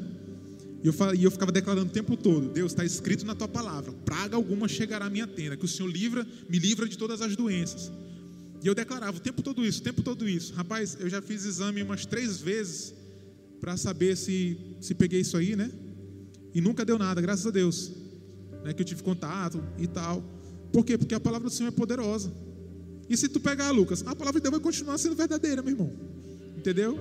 [0.82, 3.92] E eu, e eu ficava declarando o tempo todo: Deus, está escrito na tua palavra,
[4.04, 7.36] praga alguma chegará à minha tenda, que o Senhor livra, me livra de todas as
[7.36, 7.92] doenças.
[8.60, 10.52] E eu declarava o tempo todo isso, o tempo todo isso.
[10.54, 12.92] Rapaz, eu já fiz exame umas três vezes
[13.60, 15.70] para saber se, se peguei isso aí, né?
[16.52, 18.01] E nunca deu nada, graças a Deus
[18.64, 20.22] né, que eu tive contato e tal.
[20.72, 20.96] Por quê?
[20.96, 22.32] Porque a palavra do Senhor é poderosa.
[23.08, 25.92] E se tu pegar, Lucas, a palavra de Deus vai continuar sendo verdadeira, meu irmão.
[26.56, 26.98] Entendeu?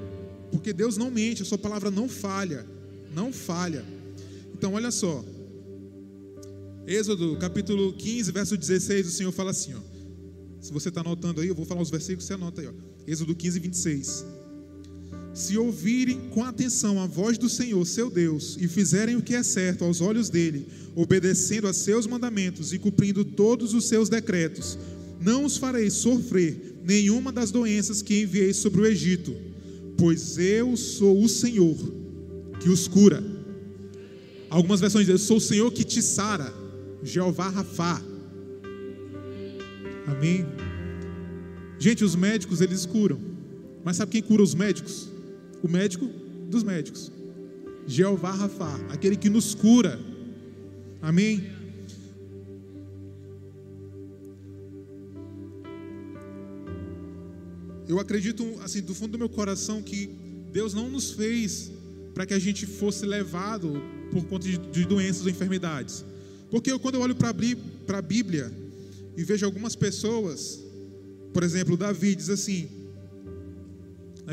[0.52, 2.66] Porque Deus não mente, a sua palavra não falha.
[3.14, 3.86] Não falha.
[4.54, 5.24] Então, olha só.
[6.86, 9.80] Êxodo capítulo 15, verso 16, o Senhor fala assim: ó.
[10.60, 12.68] Se você está anotando aí, eu vou falar os versículos, você anota aí.
[12.68, 12.72] Ó.
[13.08, 14.41] Êxodo 15, 26
[15.34, 19.44] se ouvirem com atenção a voz do Senhor, seu Deus, e fizerem o que é
[19.44, 24.78] certo aos olhos dele, obedecendo a seus mandamentos e cumprindo todos os seus decretos,
[25.20, 29.34] não os farei sofrer nenhuma das doenças que enviei sobre o Egito,
[29.98, 31.78] pois eu sou o Senhor
[32.60, 33.24] que os cura.
[34.50, 36.54] Algumas versões dizem: Eu sou o Senhor que te sara,
[37.04, 38.02] Jeová Rafá.
[40.08, 40.46] Amém.
[41.80, 43.20] Gente, os médicos eles curam,
[43.84, 45.11] mas sabe quem cura os médicos?
[45.64, 46.08] O médico
[46.50, 47.12] dos médicos.
[47.88, 50.00] Jeová Rafa, aquele que nos cura.
[51.02, 51.50] Amém?
[57.88, 60.10] Eu acredito, assim, do fundo do meu coração, que
[60.52, 61.72] Deus não nos fez
[62.14, 66.06] para que a gente fosse levado por conta de, doenças ou enfermidades.
[66.50, 68.52] Porque eu, quando eu olho para a Bíblia
[69.18, 70.64] e vejo algumas pessoas,
[71.34, 72.70] por exemplo, Davi diz assim: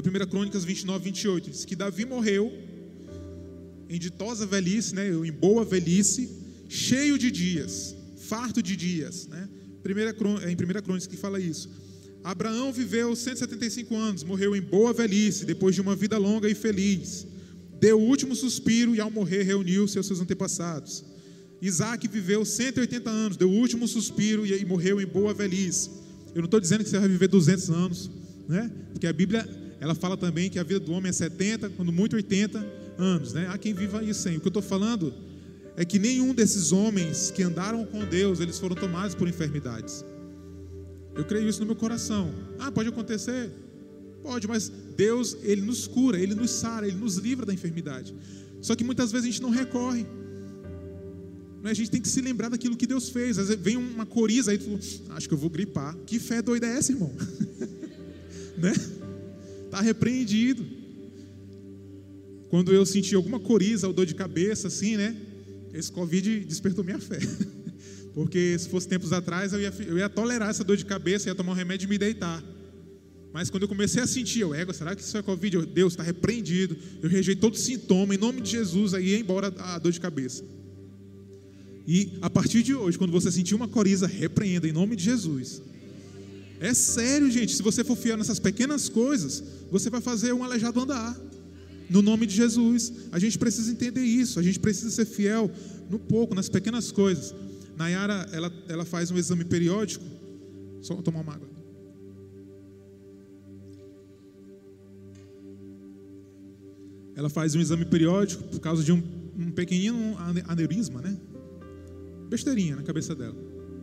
[0.02, 2.52] na 1 Crônicas 29, 28, diz que Davi morreu
[3.88, 6.30] em ditosa velhice, né, em boa velhice,
[6.68, 7.96] cheio de dias,
[8.28, 9.26] farto de dias.
[9.26, 9.48] Né?
[9.82, 11.68] Primeira, é em 1 Crônicas que fala isso.
[12.22, 17.26] Abraão viveu 175 anos, morreu em boa velhice, depois de uma vida longa e feliz.
[17.80, 21.04] Deu o último suspiro e, ao morrer, reuniu-se aos seus antepassados.
[21.60, 25.90] Isaac viveu 180 anos, deu o último suspiro e, morreu em boa velhice.
[26.34, 28.10] Eu não estou dizendo que você vai viver 200 anos,
[28.48, 28.70] né?
[28.92, 29.48] porque a Bíblia
[29.80, 32.58] ela fala também que a vida do homem é 70, quando muito 80
[32.98, 33.48] anos, né?
[33.50, 34.36] Há quem viva isso 100.
[34.36, 35.14] O que eu estou falando
[35.76, 40.04] é que nenhum desses homens que andaram com Deus, eles foram tomados por enfermidades.
[41.14, 42.34] Eu creio isso no meu coração.
[42.58, 43.50] Ah, pode acontecer?
[44.22, 48.14] Pode, mas Deus, Ele nos cura, Ele nos sara, Ele nos livra da enfermidade.
[48.60, 50.04] Só que muitas vezes a gente não recorre.
[51.62, 53.38] A gente tem que se lembrar daquilo que Deus fez.
[53.38, 54.78] Às vezes vem uma coriza aí, tu
[55.10, 55.96] acho que eu vou gripar.
[56.06, 57.12] Que fé doida é essa, irmão?
[58.58, 58.72] né?
[59.68, 60.64] Está repreendido.
[62.48, 65.14] Quando eu senti alguma coriza ou dor de cabeça, assim, né?
[65.74, 67.18] Esse Covid despertou minha fé.
[68.14, 71.34] Porque se fosse tempos atrás, eu ia, eu ia tolerar essa dor de cabeça, ia
[71.34, 72.42] tomar um remédio e me deitar.
[73.30, 75.56] Mas quando eu comecei a sentir, eu, ego, será que isso é Covid?
[75.56, 76.74] Eu, Deus, está repreendido.
[77.02, 80.42] Eu rejeitei todo sintoma, em nome de Jesus, aí ia embora a dor de cabeça.
[81.86, 85.62] E a partir de hoje, quando você sentir uma coriza, repreenda em nome de Jesus.
[86.60, 87.54] É sério, gente.
[87.54, 91.18] Se você for fiel nessas pequenas coisas, você vai fazer um aleijado andar.
[91.88, 92.92] No nome de Jesus.
[93.12, 94.38] A gente precisa entender isso.
[94.38, 95.50] A gente precisa ser fiel
[95.88, 97.34] no pouco, nas pequenas coisas.
[97.76, 100.04] Nayara, ela, ela faz um exame periódico.
[100.82, 101.48] Só tomar uma água.
[107.14, 109.02] Ela faz um exame periódico por causa de um,
[109.36, 111.16] um pequenino aneurisma, né?
[112.28, 113.34] Besteirinha na cabeça dela.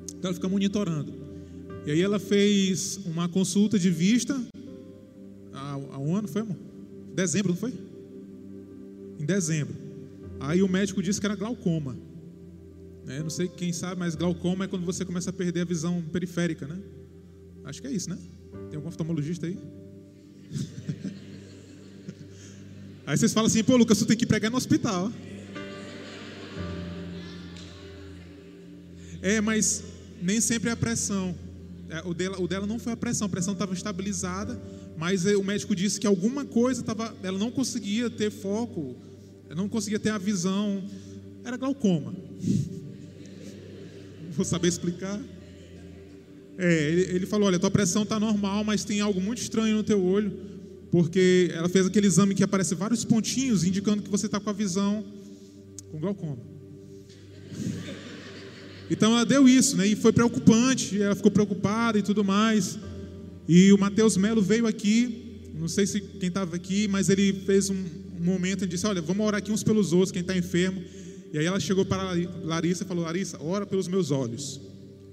[0.06, 1.25] Então ela fica monitorando.
[1.86, 4.36] E aí ela fez uma consulta de vista
[5.54, 6.58] há, há um ano, foi, amor?
[7.14, 7.74] Dezembro, não foi?
[9.20, 9.76] Em dezembro.
[10.40, 11.96] Aí o médico disse que era glaucoma.
[13.08, 16.02] É, não sei quem sabe, mas glaucoma é quando você começa a perder a visão
[16.12, 16.80] periférica, né?
[17.64, 18.18] Acho que é isso, né?
[18.70, 19.60] Tem algum oftalmologista aí?
[23.06, 25.14] aí vocês falam assim, pô, Lucas, tu tem que pregar no hospital.
[29.22, 29.84] É, mas
[30.20, 31.45] nem sempre é a pressão.
[31.90, 34.60] É, o, dela, o dela não foi a pressão, a pressão estava estabilizada,
[34.98, 37.16] mas o médico disse que alguma coisa estava.
[37.22, 38.96] Ela não conseguia ter foco,
[39.56, 40.84] não conseguia ter a visão.
[41.44, 42.14] Era glaucoma.
[44.36, 45.20] Vou saber explicar.
[46.58, 49.84] É, ele, ele falou: olha, tua pressão está normal, mas tem algo muito estranho no
[49.84, 50.34] teu olho,
[50.92, 54.54] porque ela fez aquele exame que aparece vários pontinhos indicando que você está com a
[54.54, 55.04] visão
[55.92, 56.55] com glaucoma.
[58.90, 59.88] Então ela deu isso, né?
[59.88, 62.78] E foi preocupante, ela ficou preocupada e tudo mais.
[63.48, 67.70] E o Mateus Melo veio aqui, não sei se quem estava aqui, mas ele fez
[67.70, 70.84] um, um, momento e disse: Olha, vamos orar aqui uns pelos outros, quem está enfermo.
[71.34, 72.14] E aí ela chegou para
[72.44, 74.62] Larissa e falou: Larissa, ora pelos meus olhos.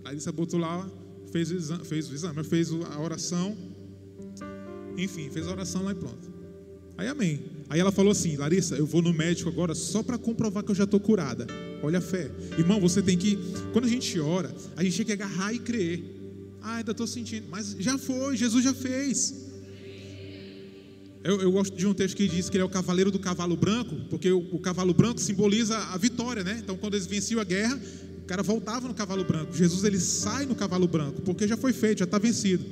[0.04, 0.88] Larissa botou lá,
[1.30, 3.56] fez o exame, fez, o exame, fez a oração.
[4.96, 6.30] Enfim, fez a oração lá e pronto.
[6.98, 7.40] Aí amém.
[7.70, 10.74] Aí ela falou assim: Larissa, eu vou no médico agora só para comprovar que eu
[10.74, 11.46] já estou curada.
[11.82, 12.30] Olha a fé.
[12.58, 13.38] Irmão, você tem que.
[13.72, 16.02] Quando a gente ora, a gente tem que agarrar e crer.
[16.62, 17.46] Ah, ainda estou sentindo.
[17.50, 19.50] Mas já foi, Jesus já fez.
[21.24, 23.56] Eu, eu, gosto de um texto que diz que ele é o cavaleiro do cavalo
[23.56, 26.58] branco, porque o, o cavalo branco simboliza a vitória, né?
[26.62, 27.80] Então, quando eles venciam a guerra,
[28.22, 29.54] o cara voltava no cavalo branco.
[29.54, 32.64] Jesus ele sai no cavalo branco, porque já foi feito, já está vencido.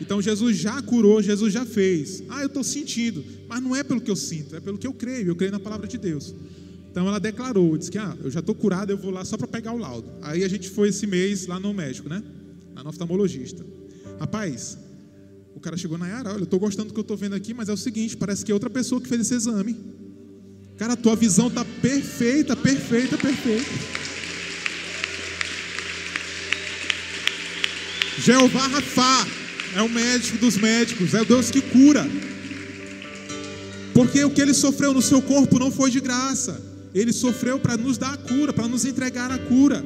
[0.00, 2.22] Então Jesus já curou, Jesus já fez.
[2.28, 4.92] Ah, eu estou sentindo, mas não é pelo que eu sinto, é pelo que eu
[4.92, 5.28] creio.
[5.28, 6.34] Eu creio na palavra de Deus.
[6.96, 9.46] Então ela declarou, disse que ah, eu já estou curada, eu vou lá só para
[9.46, 10.10] pegar o laudo.
[10.22, 12.22] Aí a gente foi esse mês lá no médico, né?
[12.74, 13.62] Lá no oftalmologista.
[14.18, 14.78] Rapaz,
[15.54, 17.52] o cara chegou na área, olha, eu estou gostando do que eu estou vendo aqui,
[17.52, 19.76] mas é o seguinte, parece que é outra pessoa que fez esse exame.
[20.78, 23.70] Cara, a tua visão está perfeita, perfeita, perfeita.
[28.20, 29.28] Jeová Rafá
[29.74, 32.08] é o médico dos médicos, é o Deus que cura.
[33.92, 37.76] Porque o que ele sofreu no seu corpo não foi de graça, ele sofreu para
[37.76, 39.84] nos dar a cura, para nos entregar a cura.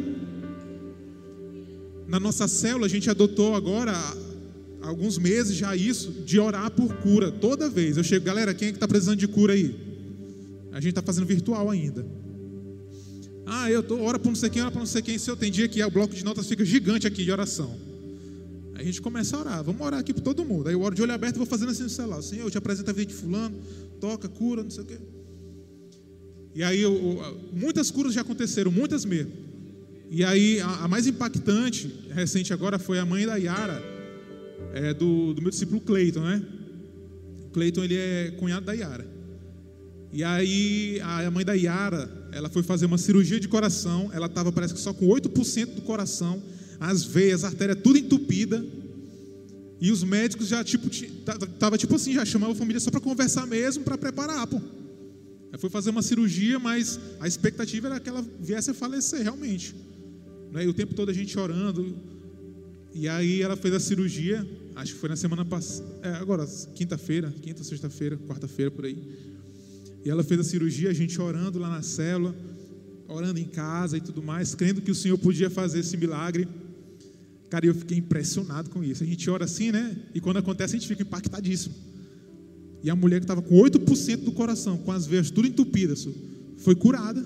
[2.07, 3.93] Na nossa célula, a gente adotou agora,
[4.81, 7.33] há alguns meses já isso, de orar por cura.
[7.33, 9.75] Toda vez eu chego, galera, quem é que está precisando de cura aí?
[10.71, 12.07] A gente está fazendo virtual ainda.
[13.45, 15.19] Ah, eu tô, ora para não sei quem, ora para não sei quem.
[15.19, 17.77] Se eu tem dia que o bloco de notas fica gigante aqui de oração.
[18.75, 20.69] Aí a gente começa a orar, vamos orar aqui para todo mundo.
[20.69, 22.23] Aí eu oro de olho aberto e vou fazendo assim no celular.
[22.23, 23.57] Senhor, eu te apresento a vida de fulano,
[24.01, 24.99] toca, cura, não sei o quê.
[26.55, 29.32] E aí eu, muitas curas já aconteceram, muitas mesmo.
[30.11, 33.82] E aí a, a, mais impactante, recente agora, foi a mãe da Yara,
[34.74, 36.42] é, do, do meu discípulo Cleiton, né?
[37.53, 39.07] Cleiton ele é cunhado da Yara.
[40.12, 44.51] E aí a mãe da Yara, ela foi fazer uma cirurgia de coração, ela estava
[44.51, 46.42] parece que só com 8% do coração
[46.80, 48.64] as veias, a artéria tudo entupida.
[49.80, 50.90] E os médicos já tipo
[51.59, 54.61] tava tipo assim, já chamavam a família só para conversar mesmo, para preparar, pô.
[55.59, 59.74] Foi fazer uma cirurgia, mas a expectativa era que ela viesse a falecer realmente.
[60.53, 60.64] Né?
[60.64, 61.96] E o tempo todo a gente orando.
[62.94, 67.32] E aí ela fez a cirurgia, acho que foi na semana passada, é, agora quinta-feira,
[67.40, 68.98] quinta, sexta-feira, quarta-feira por aí.
[70.05, 72.34] E ela fez a cirurgia, a gente orando lá na célula,
[73.07, 76.48] orando em casa e tudo mais, crendo que o Senhor podia fazer esse milagre.
[77.48, 79.03] Cara, eu fiquei impressionado com isso.
[79.03, 79.96] A gente ora assim, né?
[80.14, 81.74] E quando acontece, a gente fica impactadíssimo.
[82.83, 86.09] E a mulher que estava com 8% do coração, com as veias tudo entupidas,
[86.59, 87.24] foi curada.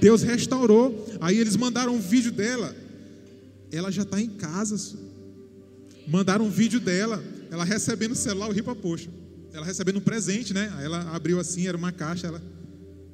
[0.00, 1.06] Deus restaurou.
[1.20, 2.74] Aí eles mandaram um vídeo dela.
[3.70, 4.96] Ela já está em casa.
[6.06, 7.22] Mandaram um vídeo dela.
[7.50, 9.10] Ela recebendo o celular, o ripa poxa.
[9.52, 10.72] Ela recebendo um presente, né?
[10.76, 12.26] Aí ela abriu assim, era uma caixa.
[12.26, 12.42] Ela,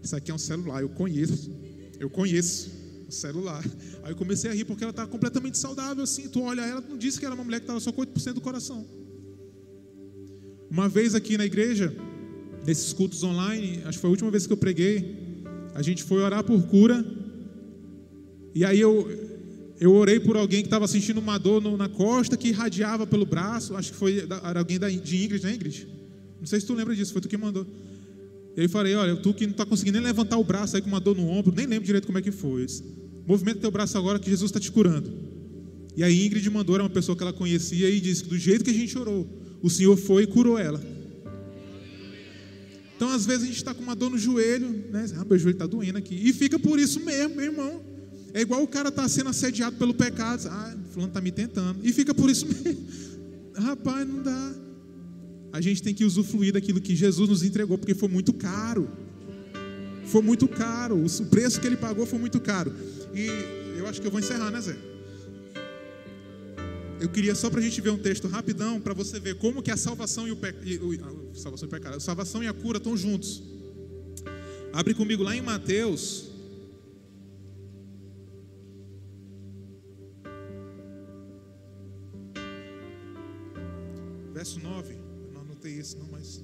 [0.03, 1.51] isso aqui é um celular, eu conheço.
[1.99, 2.71] Eu conheço.
[3.07, 3.65] no celular.
[4.03, 6.29] Aí eu comecei a rir porque ela está completamente saudável assim.
[6.29, 8.41] Tu olha ela, não disse que era uma mulher que estava só com 8% do
[8.41, 8.85] coração.
[10.73, 11.95] Uma vez aqui na igreja,
[12.67, 15.45] nesses cultos online, acho que foi a última vez que eu preguei,
[15.75, 17.05] a gente foi orar por cura.
[18.55, 19.07] E aí eu,
[19.79, 23.27] eu orei por alguém que estava sentindo uma dor no, na costa que irradiava pelo
[23.27, 23.77] braço.
[23.77, 25.87] Acho que foi era alguém da, de Ingrid, né, Ingrid?
[26.41, 27.67] Não sei se tu lembra disso, foi tu que mandou.
[28.57, 30.89] E eu falei: Olha, tu que não está conseguindo nem levantar o braço aí com
[30.89, 32.65] uma dor no ombro, nem lembro direito como é que foi.
[33.27, 35.13] Movimenta teu braço agora que Jesus está te curando.
[35.95, 38.65] E aí Ingrid mandou, era uma pessoa que ela conhecia, e disse que do jeito
[38.65, 40.83] que a gente orou, o Senhor foi e curou ela.
[42.97, 45.07] Então, às vezes, a gente está com uma dor no joelho, né?
[45.17, 46.15] Ah, meu joelho está doendo aqui.
[46.15, 47.81] E fica por isso mesmo, meu irmão.
[48.33, 50.47] É igual o cara está sendo assediado pelo pecado.
[50.49, 51.81] Ah, fulano está me tentando.
[51.83, 52.87] E fica por isso mesmo.
[53.57, 54.55] Rapaz, não dá.
[55.53, 58.89] A gente tem que usufruir daquilo que Jesus nos entregou, porque foi muito caro.
[60.07, 61.05] Foi muito caro.
[61.05, 62.73] O preço que ele pagou foi muito caro.
[63.15, 63.27] E
[63.79, 64.77] eu acho que eu vou encerrar, né, Zé?
[67.03, 69.73] Eu queria só para a gente ver um texto rapidão, para você ver como que
[69.73, 70.55] a salvação e o, pe...
[70.81, 71.35] o...
[71.35, 73.43] salvação e o pecado, a salvação e a cura estão juntos.
[74.73, 76.31] Abre comigo lá em Mateus
[84.33, 84.95] verso 9.
[84.95, 86.41] Eu não anotei esse não, mas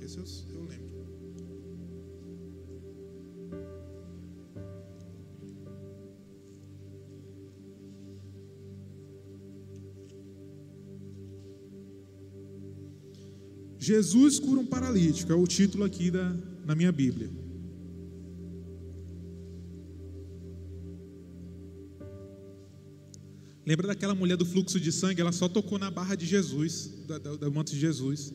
[0.00, 0.47] esse eu, eu
[13.88, 16.36] Jesus cura um paralítico, é o título aqui da,
[16.66, 17.30] na minha Bíblia.
[23.66, 25.22] Lembra daquela mulher do fluxo de sangue?
[25.22, 28.30] Ela só tocou na barra de Jesus, da, da, da manto de Jesus.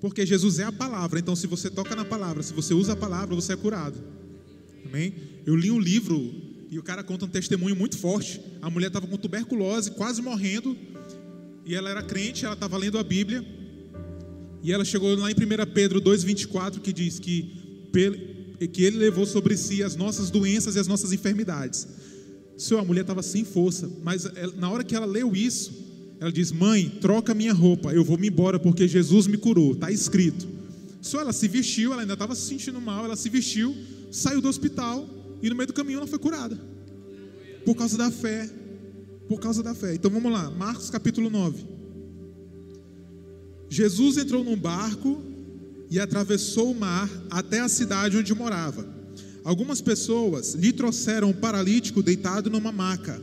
[0.00, 1.20] Porque Jesus é a palavra.
[1.20, 4.02] Então, se você toca na palavra, se você usa a palavra, você é curado.
[4.84, 5.14] Amém?
[5.46, 6.34] Eu li um livro
[6.68, 8.40] e o cara conta um testemunho muito forte.
[8.60, 10.76] A mulher estava com tuberculose, quase morrendo.
[11.64, 13.62] E ela era crente, ela estava lendo a Bíblia.
[14.64, 15.36] E ela chegou lá em 1
[15.74, 17.86] Pedro 2,24 que diz que,
[18.72, 21.86] que ele levou sobre si as nossas doenças e as nossas enfermidades.
[22.56, 25.70] Senhor, a mulher estava sem força, mas na hora que ela leu isso,
[26.18, 29.90] ela diz: Mãe, troca minha roupa, eu vou me embora porque Jesus me curou, está
[29.90, 30.48] escrito.
[31.02, 33.76] Só ela se vestiu, ela ainda estava se sentindo mal, ela se vestiu,
[34.10, 35.06] saiu do hospital
[35.42, 36.58] e no meio do caminho ela foi curada.
[37.66, 38.48] Por causa da fé.
[39.28, 39.94] Por causa da fé.
[39.94, 41.73] Então vamos lá, Marcos capítulo 9.
[43.74, 45.20] Jesus entrou num barco
[45.90, 48.86] e atravessou o mar até a cidade onde morava.
[49.42, 53.20] Algumas pessoas lhe trouxeram um paralítico deitado numa maca.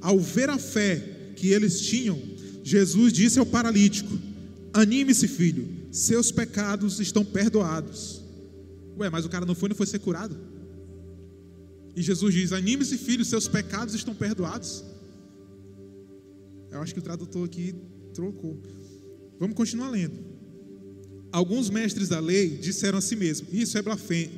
[0.00, 2.18] Ao ver a fé que eles tinham,
[2.64, 4.18] Jesus disse ao paralítico:
[4.72, 8.22] Anime-se, filho, seus pecados estão perdoados.
[8.98, 10.34] Ué, mas o cara não foi, não foi ser curado?
[11.94, 14.82] E Jesus diz: Anime-se, filho, seus pecados estão perdoados.
[16.70, 17.74] Eu acho que o tradutor aqui
[18.14, 18.58] trocou.
[19.40, 20.18] Vamos continuar lendo.
[21.32, 23.82] Alguns mestres da lei disseram a si mesmos: Isso é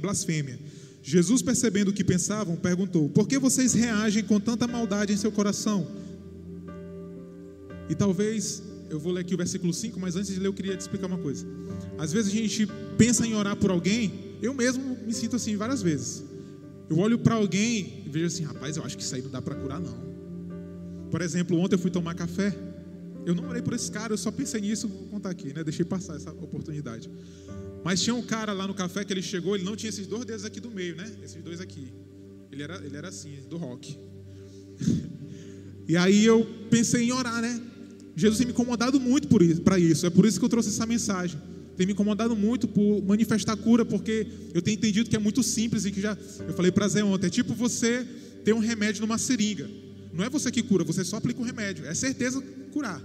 [0.00, 0.58] blasfêmia.
[1.02, 5.32] Jesus, percebendo o que pensavam, perguntou: Por que vocês reagem com tanta maldade em seu
[5.32, 5.84] coração?
[7.88, 10.76] E talvez, eu vou ler aqui o versículo 5, mas antes de ler, eu queria
[10.76, 11.44] te explicar uma coisa.
[11.98, 15.82] Às vezes a gente pensa em orar por alguém, eu mesmo me sinto assim várias
[15.82, 16.22] vezes.
[16.88, 19.42] Eu olho para alguém e vejo assim: Rapaz, eu acho que isso aí não dá
[19.42, 20.12] para curar, não.
[21.10, 22.56] Por exemplo, ontem eu fui tomar café.
[23.24, 25.62] Eu não orei por esse cara, eu só pensei nisso, vou contar aqui, né?
[25.62, 27.08] Deixei passar essa oportunidade.
[27.84, 30.24] Mas tinha um cara lá no café que ele chegou, ele não tinha esses dois
[30.24, 31.10] dedos aqui do meio, né?
[31.22, 31.92] Esses dois aqui.
[32.50, 33.98] Ele era, ele era assim, do rock.
[35.88, 37.60] e aí eu pensei em orar, né?
[38.14, 40.06] Jesus tem me incomodado muito por isso, para isso.
[40.06, 41.40] É por isso que eu trouxe essa mensagem.
[41.76, 45.84] Tem me incomodado muito por manifestar cura, porque eu tenho entendido que é muito simples
[45.84, 46.16] e que já
[46.46, 48.06] eu falei para Zé ontem, é tipo você
[48.44, 49.68] ter um remédio numa seringa.
[50.12, 51.86] Não é você que cura, você só aplica o remédio.
[51.86, 53.02] É certeza curar.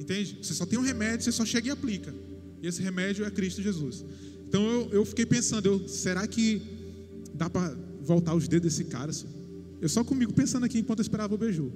[0.00, 0.38] Entende?
[0.40, 2.14] Você só tem um remédio, você só chega e aplica.
[2.62, 4.02] E esse remédio é Cristo Jesus.
[4.48, 6.62] Então eu, eu fiquei pensando, eu, será que
[7.34, 9.12] dá para voltar os dedos desse cara?
[9.78, 11.70] Eu só comigo pensando aqui enquanto eu esperava o beijo.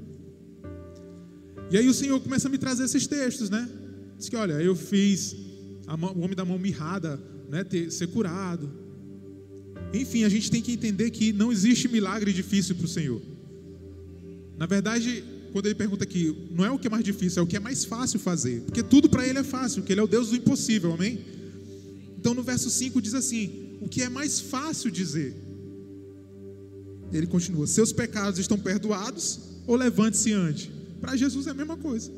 [1.70, 3.68] E aí o Senhor começa a me trazer esses textos, né?
[4.16, 5.36] Diz que, olha, eu fiz
[5.98, 7.20] mão, o homem da mão mirrada,
[7.50, 8.70] né, ter, ser curado.
[9.92, 13.20] Enfim, a gente tem que entender que não existe milagre difícil para o Senhor.
[14.56, 15.22] Na verdade,
[15.54, 17.60] quando ele pergunta aqui, não é o que é mais difícil, é o que é
[17.60, 18.62] mais fácil fazer.
[18.62, 21.24] Porque tudo para ele é fácil, porque ele é o Deus do impossível, amém?
[22.18, 25.32] Então no verso 5 diz assim: o que é mais fácil dizer?
[27.12, 30.72] Ele continua: seus pecados estão perdoados ou levante-se ante?
[31.00, 32.10] Para Jesus é a mesma coisa.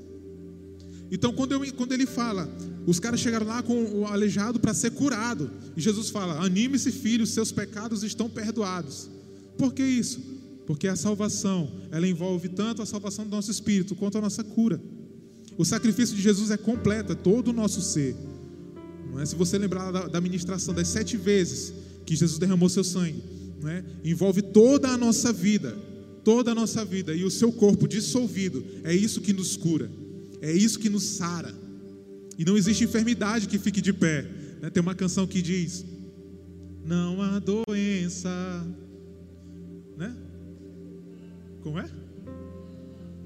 [1.10, 2.50] Então, quando, eu, quando, ele fala,
[2.86, 7.26] os caras chegaram lá com o aleijado para ser curado, e Jesus fala: anime-se, filho,
[7.26, 9.10] seus pecados estão perdoados.
[9.58, 10.35] Por que isso?
[10.66, 14.80] Porque a salvação, ela envolve tanto a salvação do nosso espírito quanto a nossa cura.
[15.56, 18.16] O sacrifício de Jesus é completo, é todo o nosso ser.
[19.10, 19.24] Não é?
[19.26, 21.72] Se você lembrar da, da ministração das sete vezes
[22.04, 23.22] que Jesus derramou seu sangue,
[23.60, 23.84] não é?
[24.04, 25.76] envolve toda a nossa vida,
[26.24, 28.64] toda a nossa vida e o seu corpo dissolvido.
[28.84, 29.90] É isso que nos cura,
[30.40, 31.54] é isso que nos sara.
[32.38, 34.22] E não existe enfermidade que fique de pé.
[34.60, 34.68] Né?
[34.68, 35.84] Tem uma canção que diz:
[36.84, 38.28] Não há doença,
[39.96, 40.14] né?
[41.66, 41.90] Como é?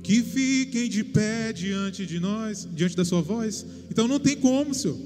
[0.03, 3.67] Que fiquem de pé diante de nós, diante da sua voz.
[3.91, 4.97] Então não tem como, Senhor.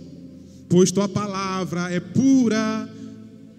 [0.69, 2.89] Pois tua palavra é pura,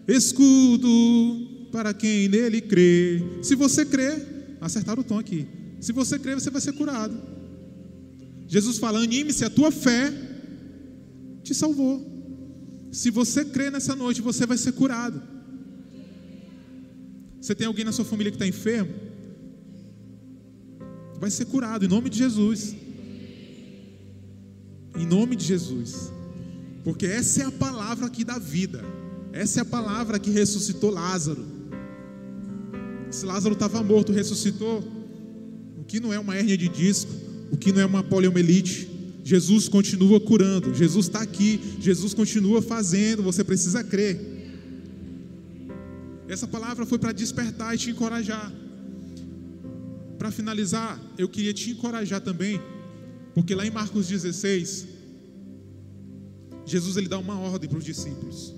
[0.07, 3.21] escudo para quem nele crê.
[3.43, 4.25] Se você crê,
[4.61, 5.45] acertar o tom aqui.
[5.81, 7.21] Se você crê, você vai ser curado.
[8.47, 10.09] Jesus fala: anime-se, a tua fé
[11.43, 12.01] te salvou.
[12.93, 15.21] Se você crê nessa noite, você vai ser curado.
[17.41, 19.14] Você tem alguém na sua família que está enfermo?
[21.19, 22.75] Vai ser curado em nome de Jesus.
[24.97, 26.11] Em nome de Jesus.
[26.83, 28.83] Porque essa é a palavra que dá vida.
[29.33, 31.45] Essa é a palavra que ressuscitou Lázaro.
[33.09, 34.83] Se Lázaro estava morto, ressuscitou.
[35.77, 37.11] O que não é uma hérnia de disco,
[37.51, 38.89] o que não é uma poliomielite.
[39.23, 44.19] Jesus continua curando, Jesus está aqui, Jesus continua fazendo, você precisa crer.
[46.27, 48.51] Essa palavra foi para despertar e te encorajar.
[50.25, 52.59] Para finalizar, eu queria te encorajar também,
[53.35, 54.87] porque lá em Marcos 16,
[56.65, 58.55] Jesus ele dá uma ordem para os discípulos.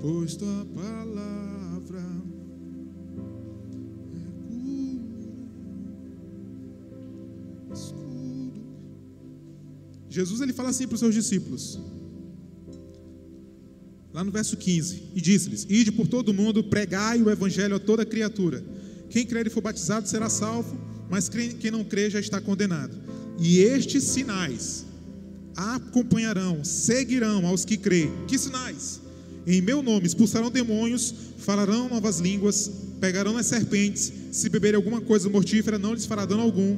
[0.00, 2.04] Pois tua palavra
[7.68, 8.62] é escudo.
[10.08, 11.80] Jesus ele fala assim para os seus discípulos.
[14.18, 17.78] Lá no verso 15, e disse-lhes: Ide por todo o mundo, pregai o evangelho a
[17.78, 18.64] toda criatura.
[19.08, 20.76] Quem crer e for batizado será salvo,
[21.08, 22.98] mas quem não crê já está condenado.
[23.38, 24.84] E estes sinais
[25.54, 28.10] acompanharão, seguirão aos que creem.
[28.26, 29.00] Que sinais?
[29.46, 32.68] Em meu nome expulsarão demônios, falarão novas línguas,
[33.00, 36.76] pegarão as serpentes, se beberem alguma coisa mortífera, não lhes fará dano algum,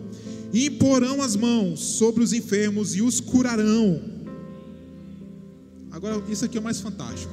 [0.52, 4.19] e imporão as mãos sobre os enfermos e os curarão.
[6.00, 7.32] Agora, isso aqui é o mais fantástico.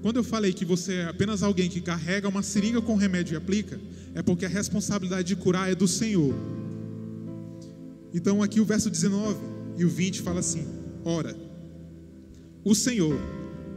[0.00, 3.36] Quando eu falei que você é apenas alguém que carrega uma seringa com remédio e
[3.36, 3.78] aplica,
[4.14, 6.34] é porque a responsabilidade de curar é do Senhor.
[8.14, 9.38] Então, aqui o verso 19
[9.76, 10.66] e o 20 fala assim:
[11.04, 11.36] Ora,
[12.64, 13.20] o Senhor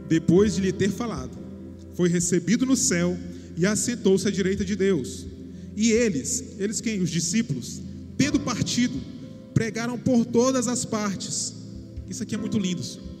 [0.08, 1.36] depois de lhe ter falado,
[1.94, 3.16] foi recebido no céu
[3.56, 5.26] e assentou-se à direita de Deus.
[5.76, 7.00] E eles, eles quem?
[7.00, 7.80] Os discípulos,
[8.16, 9.00] tendo partido,
[9.52, 11.54] pregaram por todas as partes.
[12.08, 13.13] Isso aqui é muito lindo, senhor.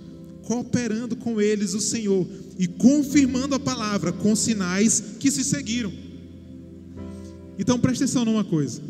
[0.44, 2.26] Cooperando com eles o Senhor
[2.58, 5.92] e confirmando a palavra com sinais que se seguiram.
[7.58, 8.82] Então preste atenção numa coisa: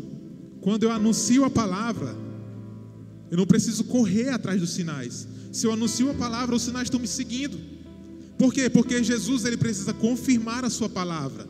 [0.61, 2.15] quando eu anuncio a palavra,
[3.31, 5.27] eu não preciso correr atrás dos sinais.
[5.51, 7.57] Se eu anuncio a palavra, os sinais estão me seguindo.
[8.37, 8.69] Por quê?
[8.69, 11.47] Porque Jesus ele precisa confirmar a sua palavra.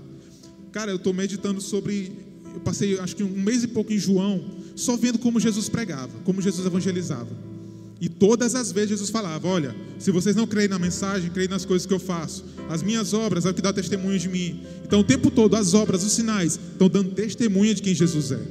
[0.71, 2.11] Cara, eu estou meditando sobre.
[2.53, 4.43] Eu passei acho que um mês e pouco em João,
[4.75, 7.54] só vendo como Jesus pregava, como Jesus evangelizava.
[7.99, 11.65] E todas as vezes Jesus falava: Olha, se vocês não creem na mensagem, creem nas
[11.65, 12.43] coisas que eu faço.
[12.69, 14.61] As minhas obras é o que dá testemunho de mim.
[14.83, 18.41] Então, o tempo todo, as obras, os sinais, estão dando testemunha de quem Jesus é.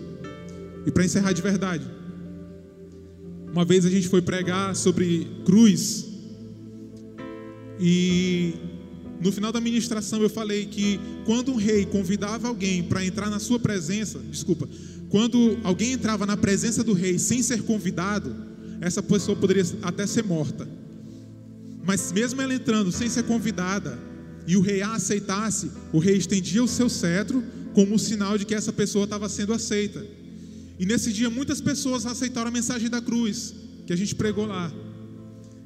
[0.87, 1.85] E para encerrar de verdade,
[3.53, 6.07] uma vez a gente foi pregar sobre cruz
[7.79, 8.55] e
[9.21, 13.39] no final da ministração eu falei que quando um rei convidava alguém para entrar na
[13.39, 14.69] sua presença, desculpa,
[15.09, 18.35] quando alguém entrava na presença do rei sem ser convidado,
[18.85, 20.69] essa pessoa poderia até ser morta.
[21.83, 23.99] Mas mesmo ela entrando sem ser convidada,
[24.47, 28.55] e o rei a aceitasse, o rei estendia o seu cetro como sinal de que
[28.55, 30.05] essa pessoa estava sendo aceita.
[30.79, 33.55] E nesse dia muitas pessoas aceitaram a mensagem da cruz
[33.87, 34.71] que a gente pregou lá.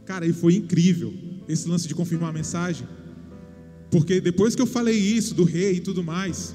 [0.06, 1.12] Cara, e foi incrível
[1.48, 2.86] esse lance de confirmar a mensagem,
[3.90, 6.54] porque depois que eu falei isso do rei e tudo mais,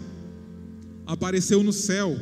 [1.05, 2.17] apareceu no céu.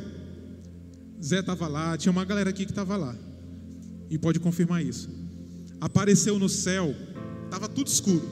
[1.24, 3.16] Zé estava lá, tinha uma galera aqui que estava lá,
[4.12, 5.09] e pode confirmar isso.
[5.80, 6.93] Apareceu no céu,
[7.45, 8.30] estava tudo escuro,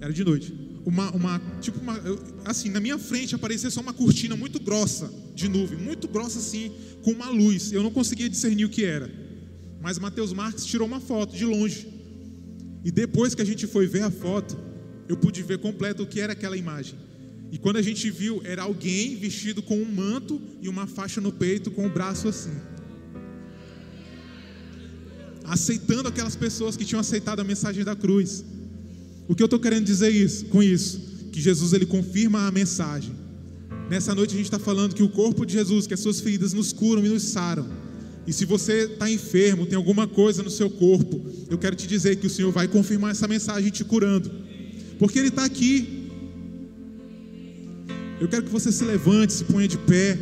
[0.00, 0.52] era de noite.
[0.86, 1.98] Uma, uma, tipo uma,
[2.44, 6.72] assim, na minha frente aparecia só uma cortina muito grossa de nuvem, muito grossa assim,
[7.02, 7.72] com uma luz.
[7.72, 9.10] Eu não conseguia discernir o que era.
[9.80, 11.86] Mas Mateus Marques tirou uma foto de longe.
[12.84, 14.58] E depois que a gente foi ver a foto,
[15.08, 16.98] eu pude ver completo o que era aquela imagem.
[17.50, 21.32] E quando a gente viu, era alguém vestido com um manto e uma faixa no
[21.32, 22.52] peito, com o braço assim.
[25.44, 28.44] Aceitando aquelas pessoas que tinham aceitado a mensagem da cruz.
[29.28, 31.14] O que eu estou querendo dizer isso, com isso?
[31.34, 33.12] que Jesus ele confirma a mensagem.
[33.90, 36.52] Nessa noite a gente está falando que o corpo de Jesus, que as suas feridas
[36.52, 37.66] nos curam e nos saram.
[38.24, 41.20] E se você está enfermo, tem alguma coisa no seu corpo,
[41.50, 44.30] eu quero te dizer que o Senhor vai confirmar essa mensagem te curando,
[44.96, 46.08] porque Ele está aqui.
[48.20, 50.16] Eu quero que você se levante, se ponha de pé,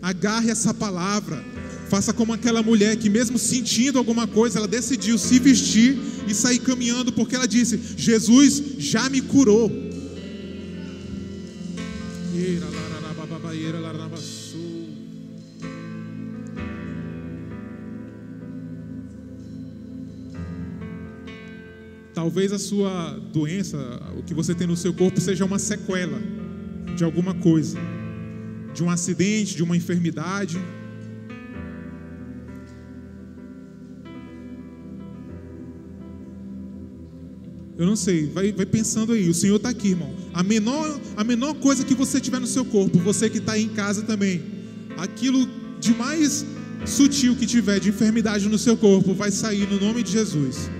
[0.00, 1.44] agarre essa palavra,
[1.88, 6.58] faça como aquela mulher que, mesmo sentindo alguma coisa, ela decidiu se vestir e sair
[6.58, 9.70] caminhando, porque ela disse: Jesus já me curou.
[22.14, 23.76] Talvez a sua doença,
[24.16, 26.22] o que você tem no seu corpo, seja uma sequela
[26.96, 27.78] de alguma coisa,
[28.72, 30.58] de um acidente, de uma enfermidade.
[37.84, 40.10] Eu não sei, vai, vai pensando aí, o Senhor está aqui, irmão.
[40.32, 43.68] A menor, a menor coisa que você tiver no seu corpo, você que está em
[43.68, 44.42] casa também,
[44.96, 45.46] aquilo
[45.78, 46.46] de mais
[46.86, 50.70] sutil que tiver de enfermidade no seu corpo, vai sair no nome de Jesus.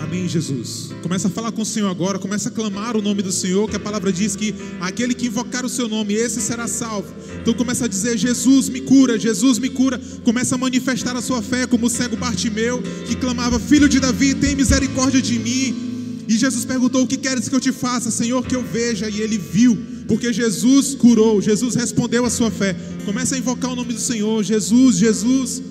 [0.00, 0.90] Amém, Jesus.
[1.04, 3.76] Começa a falar com o Senhor agora, começa a clamar o nome do Senhor, que
[3.76, 7.14] a palavra diz que aquele que invocar o seu nome, esse será salvo.
[7.42, 10.00] Então começa a dizer: Jesus me cura, Jesus me cura.
[10.24, 14.34] Começa a manifestar a sua fé, como o cego Bartimeu, que clamava: Filho de Davi,
[14.34, 16.24] tem misericórdia de mim.
[16.28, 19.10] E Jesus perguntou: O que queres que eu te faça, Senhor, que eu veja?
[19.10, 19.76] E ele viu,
[20.06, 22.76] porque Jesus curou, Jesus respondeu a sua fé.
[23.04, 25.62] Começa a invocar o nome do Senhor: Jesus, Jesus,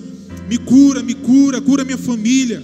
[0.48, 2.62] me cura, me cura, cura minha família.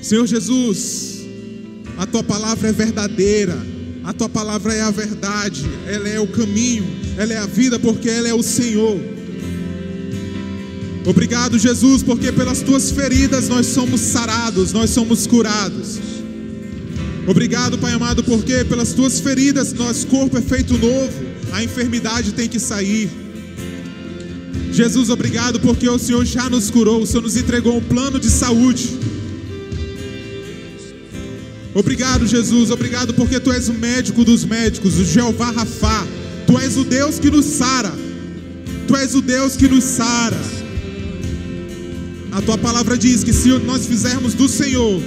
[0.00, 1.20] Senhor Jesus,
[1.98, 3.54] a tua palavra é verdadeira,
[4.06, 6.86] a tua palavra é a verdade, ela é o caminho,
[7.18, 8.96] ela é a vida, porque ela é o Senhor.
[11.04, 15.98] Obrigado, Jesus, porque pelas tuas feridas nós somos sarados, nós somos curados.
[17.26, 21.12] Obrigado, Pai amado, porque pelas tuas feridas nosso corpo é feito novo,
[21.50, 23.10] a enfermidade tem que sair.
[24.70, 28.30] Jesus, obrigado porque o Senhor já nos curou, o Senhor nos entregou um plano de
[28.30, 29.15] saúde.
[31.76, 32.70] Obrigado, Jesus.
[32.70, 36.06] Obrigado porque tu és o médico dos médicos, o Jeová Rafá.
[36.46, 37.92] Tu és o Deus que nos sara.
[38.88, 40.40] Tu és o Deus que nos sara.
[42.32, 45.02] A tua palavra diz que se nós fizermos do Senhor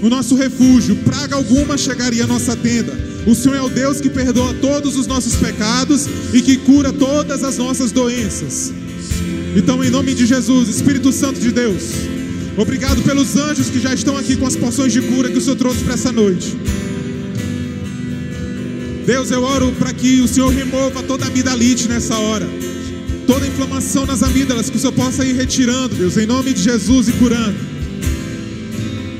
[0.00, 2.96] o nosso refúgio, praga alguma chegaria à nossa tenda.
[3.26, 7.42] O Senhor é o Deus que perdoa todos os nossos pecados e que cura todas
[7.42, 8.72] as nossas doenças.
[9.56, 11.82] Então, em nome de Jesus, Espírito Santo de Deus,
[12.56, 15.56] Obrigado pelos anjos que já estão aqui com as porções de cura que o Senhor
[15.56, 16.56] trouxe para essa noite.
[19.06, 22.48] Deus, eu oro para que o Senhor remova toda a amidalite nessa hora.
[23.26, 27.08] Toda inflamação nas amígdalas, que o Senhor possa ir retirando, Deus, em nome de Jesus
[27.08, 27.56] e curando.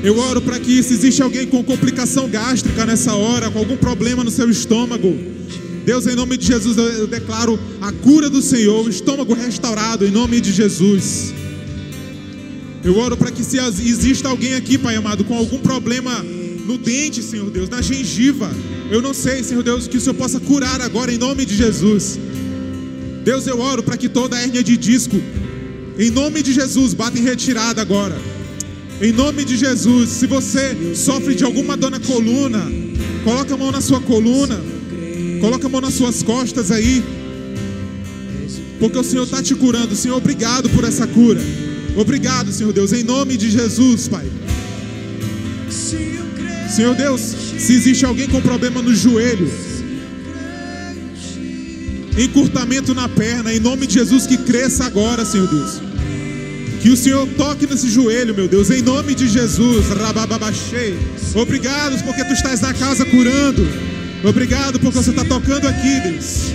[0.03, 4.23] Eu oro para que se existe alguém com complicação gástrica nessa hora, com algum problema
[4.23, 5.17] no seu estômago,
[5.85, 10.11] Deus, em nome de Jesus, eu declaro a cura do Senhor, o estômago restaurado, em
[10.11, 11.33] nome de Jesus.
[12.83, 16.23] Eu oro para que se exista alguém aqui, Pai amado, com algum problema
[16.65, 18.51] no dente, Senhor Deus, na gengiva.
[18.91, 22.19] Eu não sei, Senhor Deus, que o Senhor possa curar agora em nome de Jesus.
[23.23, 25.15] Deus, eu oro para que toda hérnia de disco,
[25.97, 28.17] em nome de Jesus, bata em retirada agora.
[29.01, 32.69] Em nome de Jesus, se você sofre de alguma dor na coluna,
[33.23, 34.59] coloca a mão na sua coluna,
[35.39, 37.01] coloca a mão nas suas costas aí,
[38.77, 39.95] porque o Senhor está te curando.
[39.95, 41.39] Senhor, obrigado por essa cura.
[41.95, 44.25] Obrigado, Senhor Deus, em nome de Jesus, Pai.
[46.69, 49.49] Senhor Deus, se existe alguém com problema no joelho,
[52.17, 55.81] encurtamento na perna, em nome de Jesus, que cresça agora, Senhor Deus.
[56.81, 59.87] Que o Senhor toque nesse joelho, meu Deus, em nome de Jesus.
[59.87, 60.99] Rabababachei.
[61.35, 63.65] Obrigado porque tu estás na casa curando.
[64.23, 66.51] Obrigado porque você está tocando aqui, Deus.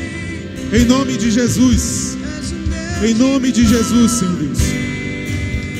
[0.72, 2.18] Em nome de Jesus.
[3.02, 4.67] Em nome de Jesus, Senhor Deus.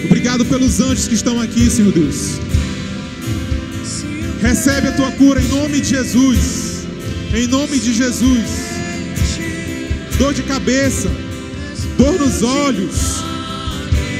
[0.05, 2.39] Obrigado pelos anjos que estão aqui, Senhor Deus.
[4.41, 6.87] Recebe a tua cura em nome de Jesus.
[7.35, 8.69] Em nome de Jesus.
[10.19, 11.09] Dor de cabeça,
[11.97, 13.23] dor nos olhos,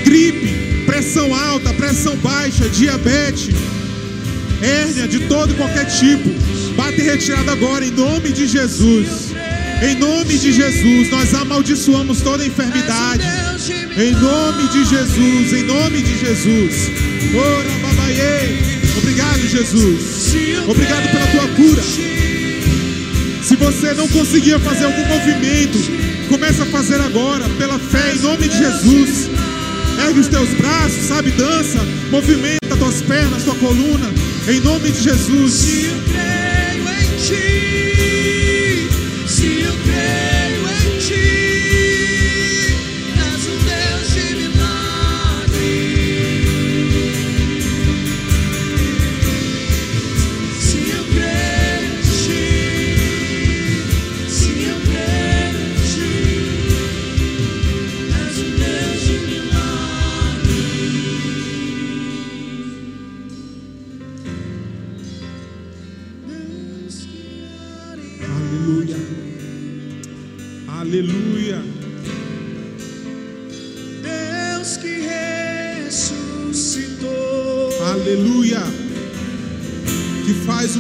[0.05, 3.55] gripe, pressão alta, pressão baixa, diabetes,
[4.63, 6.29] hérnia de todo e qualquer tipo.
[6.77, 9.33] Bate retirada agora em nome de Jesus.
[9.83, 13.25] Em nome de Jesus, nós amaldiçoamos toda enfermidade.
[13.97, 16.91] Em nome de Jesus, em nome de Jesus.
[17.35, 18.99] Ora, babaiê.
[18.99, 20.35] Obrigado, Jesus.
[20.67, 21.83] Obrigado pela tua cura.
[23.43, 25.79] Se você não conseguia fazer algum movimento,
[26.29, 29.31] Começa a fazer agora, pela fé, em nome de Jesus.
[30.07, 31.79] Ergue os teus braços, sabe, dança,
[32.11, 34.13] movimenta tuas pernas, tua coluna,
[34.47, 35.65] em nome de Jesus.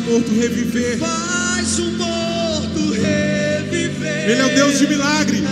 [0.09, 0.99] Morto reviver.
[0.99, 4.31] faz o morto reviver.
[4.31, 5.43] Ele é o Deus de milagre.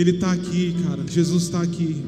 [0.00, 1.04] Ele está aqui, cara.
[1.06, 2.02] Jesus está aqui.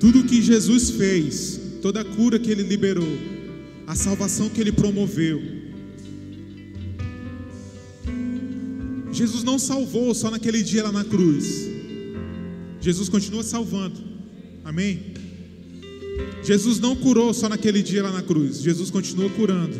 [0.00, 3.18] Tudo que Jesus fez, toda a cura que Ele liberou,
[3.86, 5.42] a salvação que Ele promoveu.
[9.12, 11.68] Jesus não salvou só naquele dia lá na cruz.
[12.80, 14.00] Jesus continua salvando.
[14.64, 15.12] Amém?
[16.42, 18.62] Jesus não curou só naquele dia lá na cruz.
[18.62, 19.76] Jesus continua curando.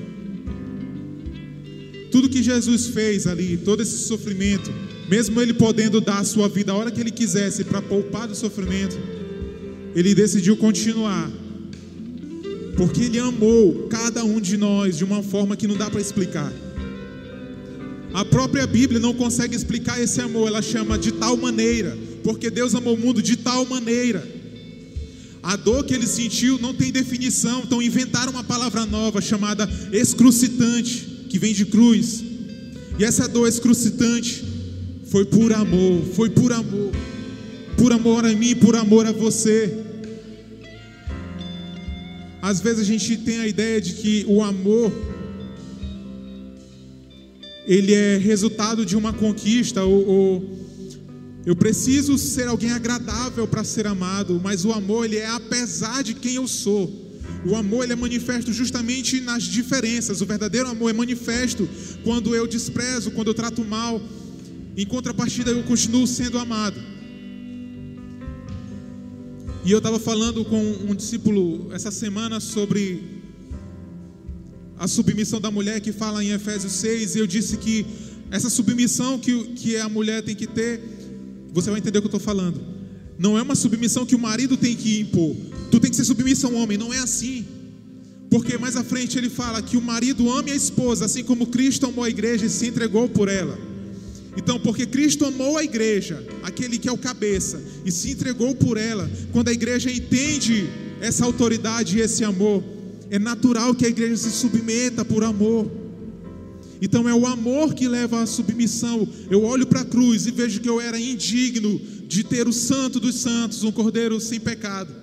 [2.33, 4.73] Que Jesus fez ali, todo esse sofrimento,
[5.07, 8.35] mesmo ele podendo dar a sua vida a hora que ele quisesse para poupar do
[8.35, 8.99] sofrimento,
[9.95, 11.31] ele decidiu continuar.
[12.75, 16.51] Porque ele amou cada um de nós de uma forma que não dá para explicar.
[18.15, 22.75] A própria Bíblia não consegue explicar esse amor, ela chama de tal maneira, porque Deus
[22.75, 24.27] amou o mundo de tal maneira.
[25.43, 31.12] A dor que ele sentiu não tem definição, então inventaram uma palavra nova chamada excrucitante,
[31.33, 32.23] que vem de cruz.
[32.99, 34.45] E essa dor excrucitante
[35.07, 36.93] foi por amor, foi por amor,
[37.79, 39.83] por amor a mim, por amor a você.
[42.43, 44.93] Às vezes a gente tem a ideia de que o amor
[47.67, 50.59] ele é resultado de uma conquista ou, ou
[51.47, 56.13] eu preciso ser alguém agradável para ser amado, mas o amor ele é apesar de
[56.13, 57.12] quem eu sou.
[57.45, 60.21] O amor ele é manifesto justamente nas diferenças.
[60.21, 61.69] O verdadeiro amor é manifesto
[62.05, 64.01] quando eu desprezo, quando eu trato mal.
[64.77, 66.81] Em contrapartida, eu continuo sendo amado.
[69.65, 73.23] E eu estava falando com um discípulo essa semana sobre
[74.77, 77.87] a submissão da mulher que fala em Efésios 6, e eu disse que
[78.33, 80.81] essa submissão que, que a mulher tem que ter,
[81.53, 82.61] você vai entender o que eu estou falando.
[83.17, 85.37] Não é uma submissão que o marido tem que impor.
[85.73, 87.47] Tu tem que ser submissa ao homem, não é assim.
[88.29, 91.87] Porque mais à frente ele fala que o marido ame a esposa, assim como Cristo
[91.87, 93.59] amou a igreja e se entregou por ela.
[94.37, 98.77] Então, porque Cristo amou a igreja, aquele que é o cabeça, e se entregou por
[98.77, 100.69] ela, quando a igreja entende
[101.01, 102.63] essa autoridade e esse amor,
[103.11, 105.71] é natural que a igreja se submeta por amor.
[106.83, 109.09] Então é o amor que leva à submissão.
[109.31, 113.01] Eu olho para a cruz e vejo que eu era indigno de ter o Santo
[113.01, 115.02] dos Santos, um Cordeiro sem pecado,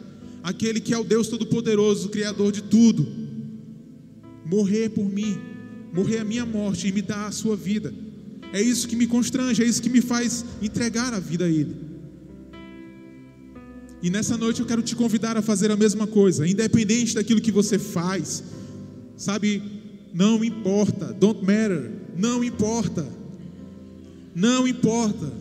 [0.49, 3.07] aquele que é o Deus Todo-Poderoso, o Criador de tudo,
[4.43, 5.37] morrer por mim,
[5.93, 7.93] morrer a minha morte e me dar a sua vida.
[8.51, 11.75] É isso que me constrange, é isso que me faz entregar a vida a Ele.
[14.01, 17.51] E nessa noite eu quero te convidar a fazer a mesma coisa, independente daquilo que
[17.51, 18.43] você faz,
[19.15, 19.61] sabe?
[20.11, 23.05] Não importa, don't matter, não importa,
[24.33, 25.31] não importa,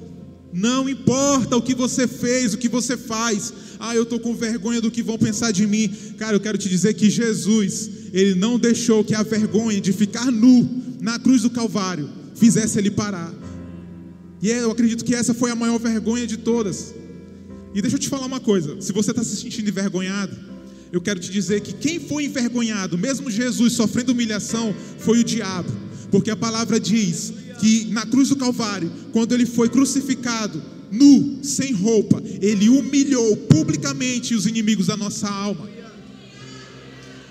[0.53, 3.55] não importa o que você fez, o que você faz.
[3.79, 5.89] Ah, eu estou com vergonha do que vão pensar de mim.
[6.17, 10.31] Cara, eu quero te dizer que Jesus, Ele não deixou que a vergonha de ficar
[10.31, 10.69] nu
[11.01, 13.33] na cruz do Calvário fizesse Ele parar.
[14.41, 16.95] E eu acredito que essa foi a maior vergonha de todas.
[17.75, 20.37] E deixa eu te falar uma coisa: se você está se sentindo envergonhado,
[20.93, 25.71] eu quero te dizer que quem foi envergonhado, mesmo Jesus sofrendo humilhação, foi o diabo,
[26.11, 31.73] porque a palavra diz que na cruz do Calvário, quando ele foi crucificado, nu, sem
[31.73, 35.69] roupa, ele humilhou publicamente os inimigos da nossa alma.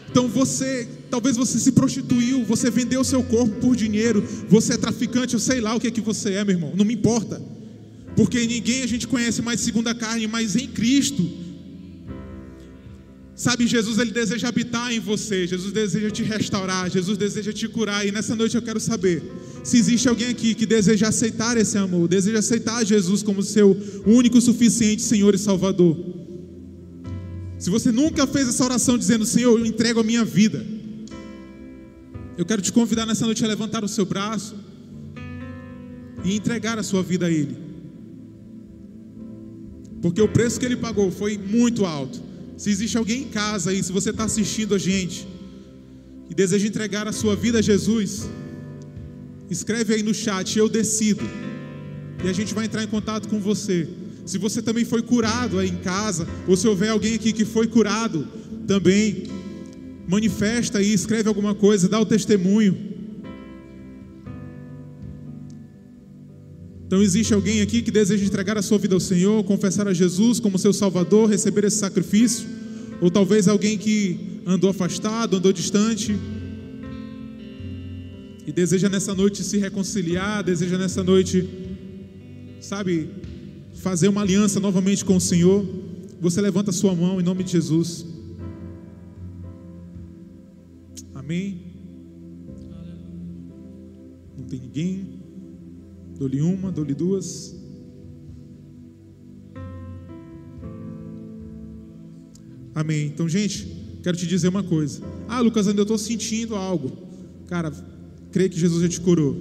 [0.09, 5.33] Então você, talvez você se prostituiu, você vendeu seu corpo por dinheiro, você é traficante,
[5.33, 7.41] eu sei lá o que é que você é, meu irmão, não me importa.
[8.15, 11.46] Porque ninguém a gente conhece mais segundo a carne, mas em Cristo.
[13.37, 18.03] Sabe, Jesus ele deseja habitar em você, Jesus deseja te restaurar, Jesus deseja te curar.
[18.03, 19.21] E nessa noite eu quero saber
[19.63, 23.77] se existe alguém aqui que deseja aceitar esse amor, deseja aceitar Jesus como seu
[24.07, 25.95] único, suficiente Senhor e Salvador.
[27.59, 30.65] Se você nunca fez essa oração dizendo, Senhor, eu entrego a minha vida,
[32.35, 34.55] eu quero te convidar nessa noite a levantar o seu braço
[36.25, 37.55] e entregar a sua vida a Ele.
[40.01, 42.26] Porque o preço que ele pagou foi muito alto.
[42.57, 45.27] Se existe alguém em casa aí, se você está assistindo a gente
[46.27, 48.27] e deseja entregar a sua vida a Jesus,
[49.47, 51.23] escreve aí no chat, eu decido.
[52.23, 53.87] E a gente vai entrar em contato com você.
[54.25, 57.67] Se você também foi curado aí em casa, ou se houver alguém aqui que foi
[57.67, 58.27] curado
[58.65, 59.25] também,
[60.07, 62.96] manifesta aí, escreve alguma coisa, dá o testemunho.
[66.87, 70.39] Então, existe alguém aqui que deseja entregar a sua vida ao Senhor, confessar a Jesus
[70.39, 72.47] como seu Salvador, receber esse sacrifício?
[73.01, 76.17] Ou talvez alguém que andou afastado, andou distante
[78.47, 81.45] e deseja nessa noite se reconciliar, deseja nessa noite,
[82.61, 83.09] sabe,
[83.73, 85.65] fazer uma aliança novamente com o Senhor?
[86.21, 88.05] Você levanta a sua mão em nome de Jesus.
[91.13, 91.63] Amém?
[94.37, 95.26] Não tem ninguém?
[96.17, 97.55] Dou-lhe uma, dou-lhe duas.
[102.73, 103.07] Amém.
[103.07, 103.67] Então, gente,
[104.03, 105.01] quero te dizer uma coisa.
[105.27, 106.91] Ah, Lucas, ainda eu estou sentindo algo.
[107.47, 107.71] Cara,
[108.31, 109.35] creio que Jesus já te curou.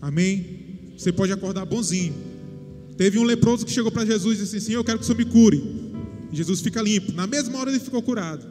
[0.00, 0.92] Amém?
[0.96, 2.14] Você pode acordar bonzinho.
[2.96, 5.18] Teve um leproso que chegou para Jesus e disse assim: Eu quero que o Senhor
[5.18, 5.62] me cure.
[6.32, 7.12] E Jesus fica limpo.
[7.12, 8.46] Na mesma hora ele ficou curado.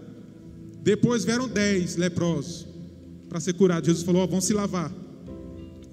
[0.82, 2.66] Depois vieram dez leprosos
[3.28, 3.88] para ser curados.
[3.88, 4.92] Jesus falou: oh, Vão se lavar.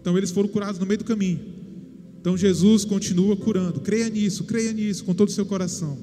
[0.07, 1.40] Então eles foram curados no meio do caminho.
[2.20, 3.80] Então Jesus continua curando.
[3.80, 5.98] Creia nisso, creia nisso com todo o seu coração.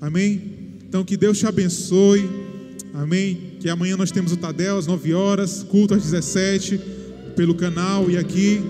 [0.00, 0.42] Amém?
[0.88, 2.28] Então que Deus te abençoe.
[2.92, 3.52] Amém?
[3.60, 6.80] Que amanhã nós temos o Tadel às 9 horas, culto às 17,
[7.36, 8.60] pelo canal e aqui.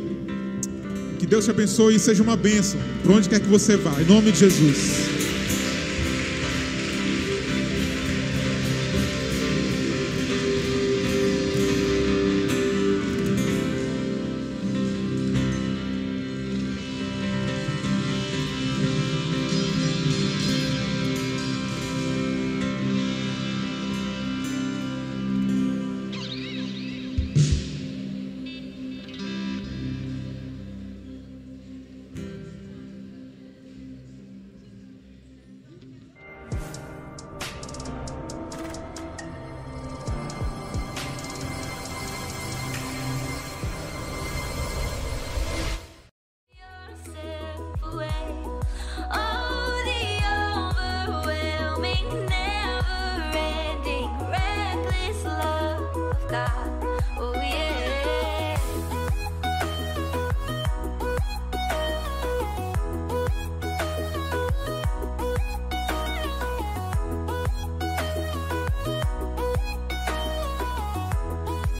[1.18, 4.04] Que Deus te abençoe e seja uma bênção, por onde quer que você vá, em
[4.04, 5.09] nome de Jesus.